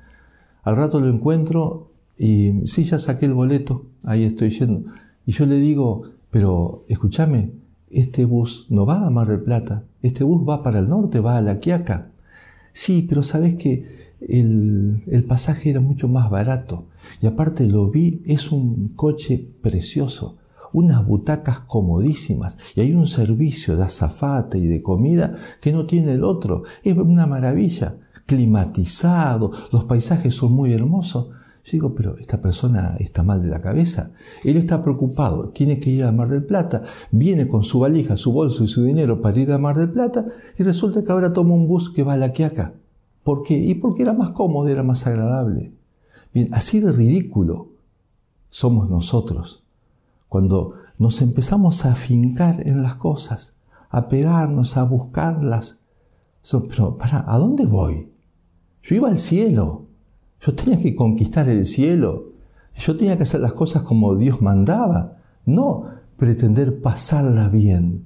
Al 0.68 0.76
rato 0.76 1.00
lo 1.00 1.08
encuentro 1.08 1.88
y 2.18 2.52
sí, 2.66 2.84
ya 2.84 3.00
saqué 3.00 3.26
el 3.26 3.34
boleto, 3.34 3.86
ahí 4.04 4.26
estoy 4.26 4.50
yendo. 4.50 4.84
Y 5.26 5.32
yo 5.32 5.46
le 5.46 5.62
digo, 5.62 6.02
pero 6.30 6.84
escúchame, 6.90 7.54
este 7.90 8.26
bus 8.26 8.66
no 8.68 8.86
va 8.86 9.08
a 9.08 9.10
Mar 9.10 9.30
del 9.30 9.44
Plata, 9.44 9.86
este 10.02 10.26
bus 10.26 10.46
va 10.46 10.64
para 10.64 10.80
el 10.80 10.90
norte, 10.90 11.22
va 11.22 11.38
a 11.38 11.42
La 11.42 11.62
Quiaca. 11.62 12.12
Sí, 12.74 13.06
pero 13.08 13.24
sabes 13.24 13.56
que 13.56 13.86
el, 14.20 15.06
el 15.08 15.24
pasaje 15.24 15.70
era 15.70 15.80
mucho 15.80 16.10
más 16.10 16.30
barato. 16.30 16.88
Y 17.22 17.28
aparte 17.28 17.66
lo 17.66 17.90
vi, 17.90 18.22
es 18.26 18.52
un 18.52 18.90
coche 18.90 19.48
precioso 19.62 20.36
unas 20.74 21.06
butacas 21.08 21.62
comodísimas 21.62 22.58
y 22.76 22.82
hay 22.82 22.94
un 22.94 23.08
servicio 23.08 23.78
de 23.78 23.84
azafate 23.84 24.58
y 24.58 24.68
de 24.68 24.84
comida 24.84 25.38
que 25.62 25.72
no 25.72 25.86
tiene 25.86 26.14
el 26.14 26.24
otro. 26.24 26.64
Es 26.84 26.96
una 26.96 27.26
maravilla, 27.26 27.96
climatizado, 28.28 29.52
los 29.72 29.86
paisajes 29.86 30.36
son 30.36 30.54
muy 30.54 30.74
hermosos. 30.74 31.30
Yo 31.64 31.72
digo, 31.72 31.96
pero 31.96 32.18
esta 32.18 32.40
persona 32.40 32.96
está 33.00 33.24
mal 33.24 33.42
de 33.42 33.50
la 33.50 33.62
cabeza. 33.62 34.12
Él 34.44 34.56
está 34.56 34.84
preocupado, 34.84 35.50
tiene 35.50 35.80
que 35.80 35.90
ir 35.90 36.04
a 36.04 36.12
Mar 36.12 36.30
del 36.30 36.46
Plata, 36.46 36.84
viene 37.12 37.48
con 37.48 37.64
su 37.64 37.80
valija, 37.80 38.16
su 38.16 38.32
bolso 38.32 38.64
y 38.64 38.68
su 38.68 38.84
dinero 38.84 39.22
para 39.22 39.40
ir 39.40 39.52
a 39.52 39.58
Mar 39.58 39.78
del 39.78 39.92
Plata 39.92 40.28
y 40.58 40.64
resulta 40.64 41.04
que 41.04 41.12
ahora 41.12 41.34
toma 41.34 41.56
un 41.56 41.68
bus 41.68 41.90
que 41.90 42.04
va 42.04 42.14
a 42.14 42.18
la 42.18 42.32
Quiaca. 42.32 42.74
¿Por 43.24 43.44
qué? 43.44 43.58
Y 43.58 43.76
porque 43.76 44.04
era 44.04 44.14
más 44.14 44.30
cómodo, 44.30 44.70
era 44.70 44.84
más 44.84 45.08
agradable. 45.08 45.74
Bien, 46.34 46.48
así 46.54 46.80
de 46.80 46.92
ridículo 46.92 47.70
somos 48.50 48.90
nosotros 48.90 49.64
cuando 50.30 50.76
nos 50.98 51.22
empezamos 51.22 51.86
a 51.86 51.92
afincar 51.92 52.66
en 52.68 52.82
las 52.82 52.96
cosas, 52.96 53.58
a 53.90 54.08
pegarnos, 54.08 54.78
a 54.78 54.84
buscarlas. 54.84 55.80
Pero, 56.70 56.98
para, 56.98 57.30
¿a 57.30 57.38
dónde 57.38 57.66
voy? 57.66 58.10
Yo 58.82 58.96
iba 58.96 59.10
al 59.10 59.18
cielo. 59.18 59.88
Yo 60.40 60.54
tenía 60.54 60.80
que 60.80 60.96
conquistar 60.96 61.50
el 61.50 61.66
cielo. 61.66 62.34
Yo 62.76 62.96
tenía 62.96 63.18
que 63.18 63.24
hacer 63.24 63.42
las 63.42 63.54
cosas 63.54 63.84
como 63.84 64.16
Dios 64.16 64.42
mandaba. 64.42 65.18
No 65.46 65.86
pretender 66.18 66.82
pasarla 66.82 67.50
bien. 67.50 68.06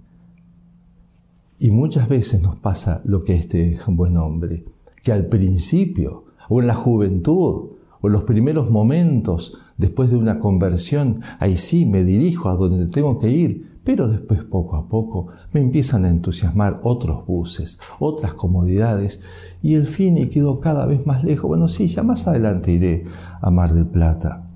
Y 1.58 1.72
muchas 1.72 2.10
veces 2.10 2.42
nos 2.42 2.56
pasa 2.56 3.02
lo 3.06 3.24
que 3.24 3.36
este 3.36 3.78
buen 3.88 4.18
hombre, 4.18 4.66
que 5.04 5.12
al 5.12 5.28
principio, 5.28 6.26
o 6.50 6.60
en 6.60 6.68
la 6.68 6.74
juventud, 6.74 7.72
o 8.02 8.08
en 8.08 8.14
los 8.14 8.24
primeros 8.24 8.72
momentos 8.72 9.60
después 9.78 10.10
de 10.10 10.18
una 10.18 10.40
conversión, 10.40 11.22
ahí 11.40 11.58
sí 11.58 11.86
me 11.86 12.04
dirijo 12.04 12.50
a 12.50 12.56
donde 12.56 12.88
tengo 12.88 13.20
que 13.20 13.30
ir, 13.30 13.71
pero 13.84 14.08
después 14.08 14.44
poco 14.44 14.76
a 14.76 14.88
poco 14.88 15.28
me 15.54 15.62
empiezan 15.62 16.06
a 16.06 16.10
entusiasmar 16.10 16.80
otros 16.84 17.26
buses, 17.26 17.80
otras 18.00 18.34
comodidades, 18.34 19.22
y 19.63 19.76
el 19.76 19.86
fin 19.86 20.17
y 20.17 20.28
quedo 20.28 20.60
cada 20.60 20.86
vez 20.86 21.06
más 21.06 21.24
lejos. 21.24 21.48
Bueno, 21.48 21.67
sí, 21.67 21.88
ya 21.88 22.04
más 22.04 22.28
adelante 22.28 22.72
iré 22.72 23.06
a 23.41 23.50
Mar 23.50 23.74
del 23.74 23.88
Plata. 23.88 24.50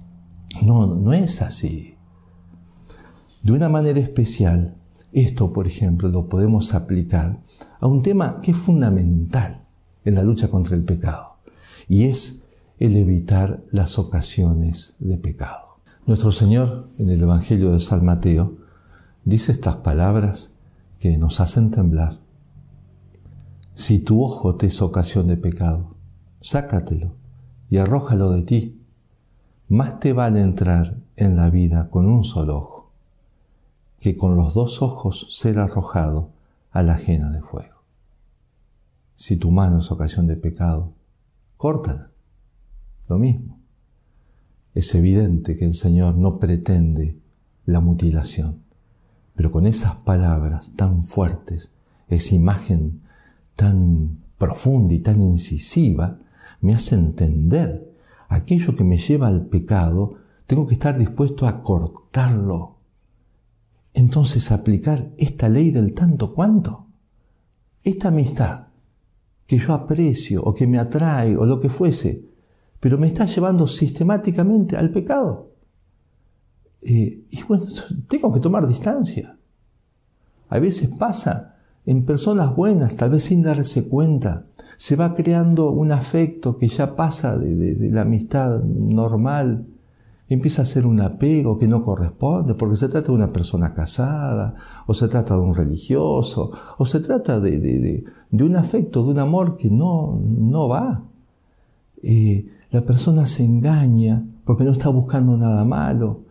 No, 0.63 0.87
no 0.87 1.13
es 1.13 1.41
así. 1.41 1.95
De 3.41 3.51
una 3.51 3.69
manera 3.69 3.99
especial, 3.99 4.75
esto, 5.11 5.53
por 5.53 5.67
ejemplo, 5.67 6.09
lo 6.09 6.27
podemos 6.27 6.73
aplicar 6.73 7.39
a 7.79 7.87
un 7.87 8.03
tema 8.03 8.39
que 8.41 8.51
es 8.51 8.57
fundamental 8.57 9.65
en 10.03 10.15
la 10.15 10.23
lucha 10.23 10.49
contra 10.49 10.75
el 10.75 10.83
pecado, 10.83 11.37
y 11.87 12.03
es 12.03 12.45
el 12.79 12.95
evitar 12.95 13.63
las 13.71 13.97
ocasiones 13.97 14.97
de 14.99 15.17
pecado. 15.17 15.79
Nuestro 16.05 16.31
Señor 16.31 16.85
en 16.99 17.09
el 17.09 17.21
Evangelio 17.21 17.71
de 17.71 17.79
San 17.79 18.05
Mateo 18.05 18.64
dice 19.25 19.51
estas 19.51 19.77
palabras 19.77 20.55
que 20.99 21.17
nos 21.17 21.41
hacen 21.41 21.71
temblar. 21.71 22.19
Si 23.73 23.99
tu 23.99 24.23
ojo 24.23 24.55
te 24.55 24.67
es 24.67 24.81
ocasión 24.81 25.27
de 25.27 25.35
pecado, 25.35 25.95
sácatelo 26.39 27.15
y 27.69 27.77
arrójalo 27.77 28.31
de 28.31 28.43
ti. 28.43 28.81
Más 29.67 29.99
te 29.99 30.13
vale 30.13 30.41
entrar 30.41 30.97
en 31.15 31.35
la 31.35 31.49
vida 31.49 31.89
con 31.89 32.07
un 32.07 32.23
solo 32.23 32.57
ojo 32.57 32.75
que 33.99 34.15
con 34.15 34.35
los 34.35 34.53
dos 34.53 34.83
ojos 34.83 35.27
ser 35.31 35.57
arrojado 35.57 36.29
a 36.69 36.83
la 36.83 36.93
ajena 36.93 37.31
de 37.31 37.41
fuego. 37.41 37.81
Si 39.15 39.37
tu 39.37 39.49
mano 39.49 39.79
es 39.79 39.89
ocasión 39.89 40.27
de 40.27 40.35
pecado, 40.35 40.93
córtala 41.57 42.11
lo 43.07 43.17
mismo. 43.17 43.59
Es 44.75 44.93
evidente 44.93 45.57
que 45.57 45.65
el 45.65 45.73
Señor 45.73 46.15
no 46.15 46.37
pretende 46.37 47.19
la 47.65 47.79
mutilación, 47.79 48.64
pero 49.35 49.51
con 49.51 49.65
esas 49.65 49.95
palabras 49.95 50.73
tan 50.75 51.03
fuertes, 51.03 51.73
esa 52.07 52.35
imagen 52.35 53.01
tan 53.55 54.19
profunda 54.37 54.93
y 54.93 54.99
tan 54.99 55.21
incisiva, 55.21 56.19
me 56.61 56.73
hace 56.73 56.95
entender 56.95 57.93
aquello 58.29 58.75
que 58.75 58.83
me 58.83 58.97
lleva 58.97 59.27
al 59.27 59.45
pecado, 59.47 60.15
tengo 60.45 60.67
que 60.67 60.73
estar 60.73 60.97
dispuesto 60.97 61.47
a 61.47 61.61
cortarlo. 61.61 62.75
Entonces 63.93 64.51
aplicar 64.51 65.11
esta 65.17 65.49
ley 65.49 65.71
del 65.71 65.93
tanto 65.93 66.33
cuanto, 66.33 66.87
esta 67.83 68.09
amistad 68.09 68.67
que 69.47 69.57
yo 69.57 69.73
aprecio 69.73 70.43
o 70.43 70.53
que 70.53 70.67
me 70.67 70.79
atrae 70.79 71.37
o 71.37 71.45
lo 71.45 71.59
que 71.59 71.69
fuese, 71.69 72.25
pero 72.79 72.97
me 72.97 73.07
está 73.07 73.25
llevando 73.25 73.67
sistemáticamente 73.67 74.75
al 74.75 74.91
pecado. 74.91 75.54
Eh, 76.85 77.25
y 77.31 77.43
bueno, 77.47 77.65
tengo 78.07 78.31
que 78.31 78.39
tomar 78.39 78.67
distancia. 78.67 79.37
A 80.49 80.59
veces 80.59 80.95
pasa 80.97 81.55
en 81.85 82.05
personas 82.05 82.55
buenas, 82.55 82.95
tal 82.95 83.09
vez 83.09 83.23
sin 83.23 83.41
darse 83.41 83.89
cuenta, 83.89 84.45
se 84.77 84.95
va 84.95 85.15
creando 85.15 85.71
un 85.71 85.91
afecto 85.91 86.57
que 86.57 86.67
ya 86.67 86.95
pasa 86.95 87.37
de, 87.37 87.89
la 87.91 88.01
amistad 88.01 88.63
normal, 88.63 89.65
empieza 90.27 90.61
a 90.61 90.65
ser 90.65 90.85
un 90.85 91.01
apego 91.01 91.57
que 91.57 91.67
no 91.67 91.83
corresponde, 91.83 92.53
porque 92.53 92.75
se 92.75 92.89
trata 92.89 93.07
de 93.07 93.13
una 93.13 93.29
persona 93.29 93.73
casada, 93.73 94.55
o 94.85 94.93
se 94.93 95.07
trata 95.07 95.35
de 95.35 95.41
un 95.41 95.55
religioso, 95.55 96.51
o 96.77 96.85
se 96.85 96.99
trata 96.99 97.39
de, 97.39 98.03
un 98.31 98.55
afecto, 98.55 99.03
de 99.03 99.11
un 99.11 99.19
amor 99.19 99.57
que 99.57 99.71
no, 99.71 100.19
no 100.21 100.67
va. 100.67 101.03
Eh, 102.03 102.47
la 102.71 102.81
persona 102.81 103.25
se 103.25 103.45
engaña 103.45 104.23
porque 104.43 104.63
no 104.63 104.71
está 104.71 104.89
buscando 104.89 105.37
nada 105.37 105.63
malo, 105.63 106.24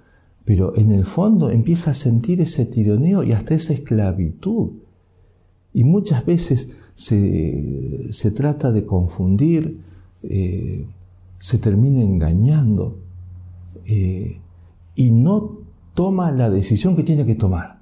pero 0.45 0.77
en 0.77 0.93
el 0.93 1.05
fondo 1.05 1.51
empieza 1.51 1.93
a 1.93 1.95
sentir 1.95 2.41
ese 2.41 2.67
tironeo 2.67 3.23
y 3.23 3.33
hasta 3.33 3.55
esa 3.55 3.73
esclavitud. 3.73 4.73
Y 5.73 5.85
muchas 5.85 6.25
veces 6.27 6.77
se, 6.95 8.31
trata 8.35 8.71
de 8.71 8.85
confundir, 8.85 9.81
eh, 10.23 10.87
se 11.39 11.59
termina 11.59 12.01
engañando 12.01 12.99
eh, 13.87 14.39
y 14.95 15.11
no 15.11 15.59
toma 15.95 16.31
la 16.31 16.51
decisión 16.51 16.95
que 16.95 17.05
tiene 17.05 17.25
que 17.25 17.35
tomar. 17.35 17.81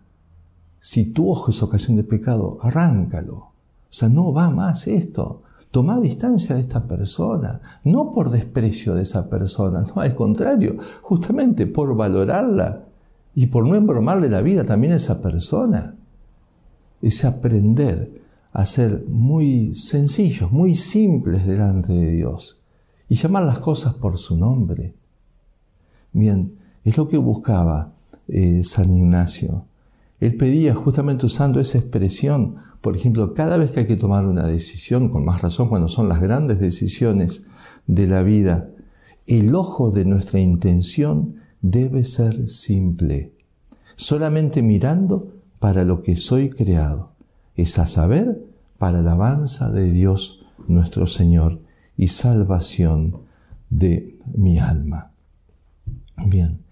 Si 0.81 1.13
tu 1.13 1.31
ojo 1.31 1.51
es 1.51 1.63
ocasión 1.63 1.97
de 1.97 2.05
pecado, 2.05 2.59
arráncalo. 2.61 3.37
O 3.37 3.95
sea, 3.95 4.09
no 4.09 4.33
va 4.33 4.51
más 4.51 4.89
esto. 4.89 5.43
Toma 5.73 5.99
distancia 6.01 6.55
de 6.55 6.61
esta 6.61 6.87
persona, 6.87 7.81
no 7.85 8.11
por 8.11 8.29
desprecio 8.29 8.95
de 8.95 9.05
esa 9.05 9.31
persona, 9.31 9.81
no, 9.81 10.03
al 10.03 10.15
contrario, 10.15 10.77
justamente 11.01 11.67
por 11.67 11.97
valorarla 11.97 12.85
y 13.35 13.47
por 13.47 13.67
no 13.67 13.75
embromarle 13.75 14.29
la 14.29 14.43
vida 14.43 14.65
también 14.65 14.93
a 14.93 14.97
esa 14.97 15.23
persona. 15.23 15.97
Es 17.01 17.25
aprender 17.25 18.21
a 18.53 18.67
ser 18.67 19.07
muy 19.09 19.75
sencillos, 19.75 20.53
muy 20.53 20.77
simples 20.77 21.47
delante 21.47 21.95
de 21.95 22.11
Dios 22.11 22.59
y 23.09 23.15
llamar 23.15 23.45
las 23.45 23.59
cosas 23.59 23.95
por 23.95 24.19
su 24.19 24.37
nombre. 24.37 24.93
Bien, 26.13 26.55
es 26.85 26.99
lo 26.99 27.09
que 27.09 27.17
buscaba 27.17 27.93
eh, 28.29 28.63
San 28.63 28.93
Ignacio. 28.93 29.65
Él 30.21 30.37
pedía 30.37 30.75
justamente 30.75 31.25
usando 31.25 31.61
esa 31.61 31.79
expresión 31.79 32.57
por 32.83 32.97
ejemplo, 32.97 33.33
cada 33.33 33.57
vez 33.57 33.71
que 33.71 33.81
hay 33.81 33.87
que 33.87 33.97
tomar 33.97 34.27
una 34.27 34.45
decisión, 34.45 35.09
con 35.09 35.25
más 35.25 35.41
razón 35.41 35.69
cuando 35.69 35.89
son 35.89 36.09
las 36.09 36.21
grandes 36.21 36.59
decisiones 36.59 37.47
de 37.87 38.09
la 38.09 38.25
vida, 38.25 38.71
el 39.29 39.55
ojo 39.55 39.93
de 39.93 40.05
nuestra 40.05 40.41
intención 40.41 41.37
debe 41.63 42.05
ser 42.05 42.49
simple, 42.49 43.35
solamente 43.95 44.63
mirando 44.63 45.33
para 45.61 45.85
lo 45.85 46.03
que 46.03 46.17
soy 46.17 46.51
creado, 46.51 47.13
es 47.55 47.79
a 47.79 47.87
saber, 47.87 48.45
para 48.79 48.99
alabanza 48.99 49.71
de 49.71 49.93
Dios 49.93 50.45
nuestro 50.67 51.07
Señor 51.07 51.61
y 51.97 52.09
salvación 52.09 53.19
de 53.71 54.19
mi 54.35 54.59
alma. 54.59 55.13
Bien, 56.27 56.63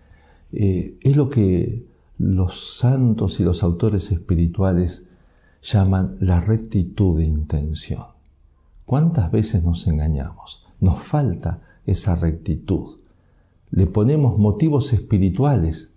eh, 0.51 0.99
es 1.01 1.17
lo 1.17 1.31
que 1.31 1.87
los 2.19 2.79
santos 2.79 3.39
y 3.39 3.45
los 3.45 3.63
autores 3.63 4.11
espirituales 4.11 5.10
llaman 5.63 6.17
la 6.21 6.41
rectitud 6.41 7.19
de 7.19 7.27
intención. 7.27 8.05
¿Cuántas 8.85 9.31
veces 9.31 9.63
nos 9.63 9.87
engañamos? 9.87 10.65
Nos 10.81 10.99
falta 10.99 11.63
esa 11.87 12.17
rectitud. 12.17 12.99
Le 13.71 13.87
ponemos 13.87 14.39
motivos 14.39 14.93
espirituales, 14.93 15.95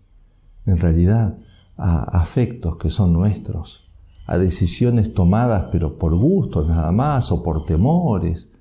en 0.65 0.78
realidad, 0.78 1.38
a 1.76 2.04
afectos 2.19 2.78
que 2.78 2.89
son 2.89 3.13
nuestros, 3.13 3.91
a 4.28 4.38
decisiones 4.38 5.13
tomadas 5.13 5.69
pero 5.71 5.97
por 5.97 6.15
gusto 6.15 6.65
nada 6.65 6.91
más 6.91 7.32
o 7.32 7.41
por 7.41 7.65
temores, 7.65 8.52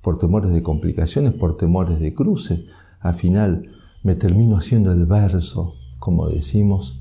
por 0.00 0.18
temores 0.18 0.50
de 0.50 0.62
complicaciones, 0.62 1.34
por 1.34 1.56
temores 1.56 2.00
de 2.00 2.14
cruces. 2.14 2.64
Al 3.00 3.14
final 3.14 3.68
me 4.02 4.14
termino 4.14 4.56
haciendo 4.56 4.92
el 4.92 5.04
verso, 5.04 5.74
como 5.98 6.28
decimos, 6.28 7.00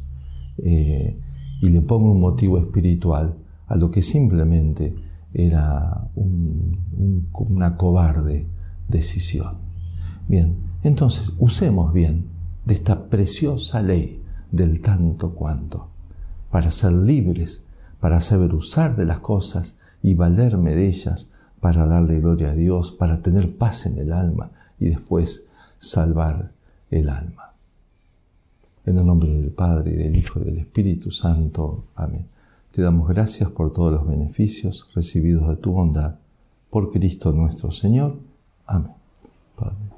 eh, 0.57 1.17
y 1.61 1.69
le 1.69 1.81
pongo 1.81 2.11
un 2.11 2.19
motivo 2.19 2.57
espiritual 2.57 3.37
a 3.67 3.75
lo 3.75 3.89
que 3.89 4.01
simplemente 4.01 4.95
era 5.33 6.09
una 6.15 7.75
cobarde 7.77 8.47
decisión. 8.87 9.57
Bien, 10.27 10.57
entonces 10.83 11.33
usemos 11.39 11.93
bien 11.93 12.27
de 12.65 12.73
esta 12.73 13.09
preciosa 13.09 13.81
ley 13.81 14.21
del 14.51 14.81
tanto 14.81 15.33
cuanto, 15.33 15.89
para 16.51 16.71
ser 16.71 16.93
libres, 16.93 17.65
para 17.99 18.21
saber 18.21 18.53
usar 18.53 18.95
de 18.95 19.05
las 19.05 19.19
cosas 19.19 19.79
y 20.01 20.13
valerme 20.13 20.75
de 20.75 20.87
ellas, 20.87 21.31
para 21.59 21.85
darle 21.85 22.19
gloria 22.19 22.51
a 22.51 22.55
Dios, 22.55 22.91
para 22.91 23.21
tener 23.21 23.57
paz 23.57 23.85
en 23.85 23.97
el 23.97 24.11
alma 24.11 24.51
y 24.79 24.89
después 24.89 25.47
salvar 25.77 26.51
el 26.91 27.09
alma. 27.09 27.53
En 28.85 28.97
el 28.97 29.05
nombre 29.05 29.33
del 29.33 29.51
Padre, 29.51 29.91
y 29.91 29.95
del 29.95 30.17
Hijo 30.17 30.41
y 30.41 30.43
del 30.43 30.57
Espíritu 30.57 31.09
Santo. 31.09 31.85
Amén. 31.95 32.27
Te 32.73 32.81
damos 32.81 33.07
gracias 33.07 33.51
por 33.51 33.71
todos 33.71 33.93
los 33.93 34.07
beneficios 34.07 34.89
recibidos 34.95 35.47
de 35.47 35.57
tu 35.57 35.73
bondad. 35.73 36.15
Por 36.71 36.91
Cristo 36.91 37.31
nuestro 37.31 37.69
Señor. 37.69 38.17
Amén. 38.65 38.95
Padre. 39.55 39.92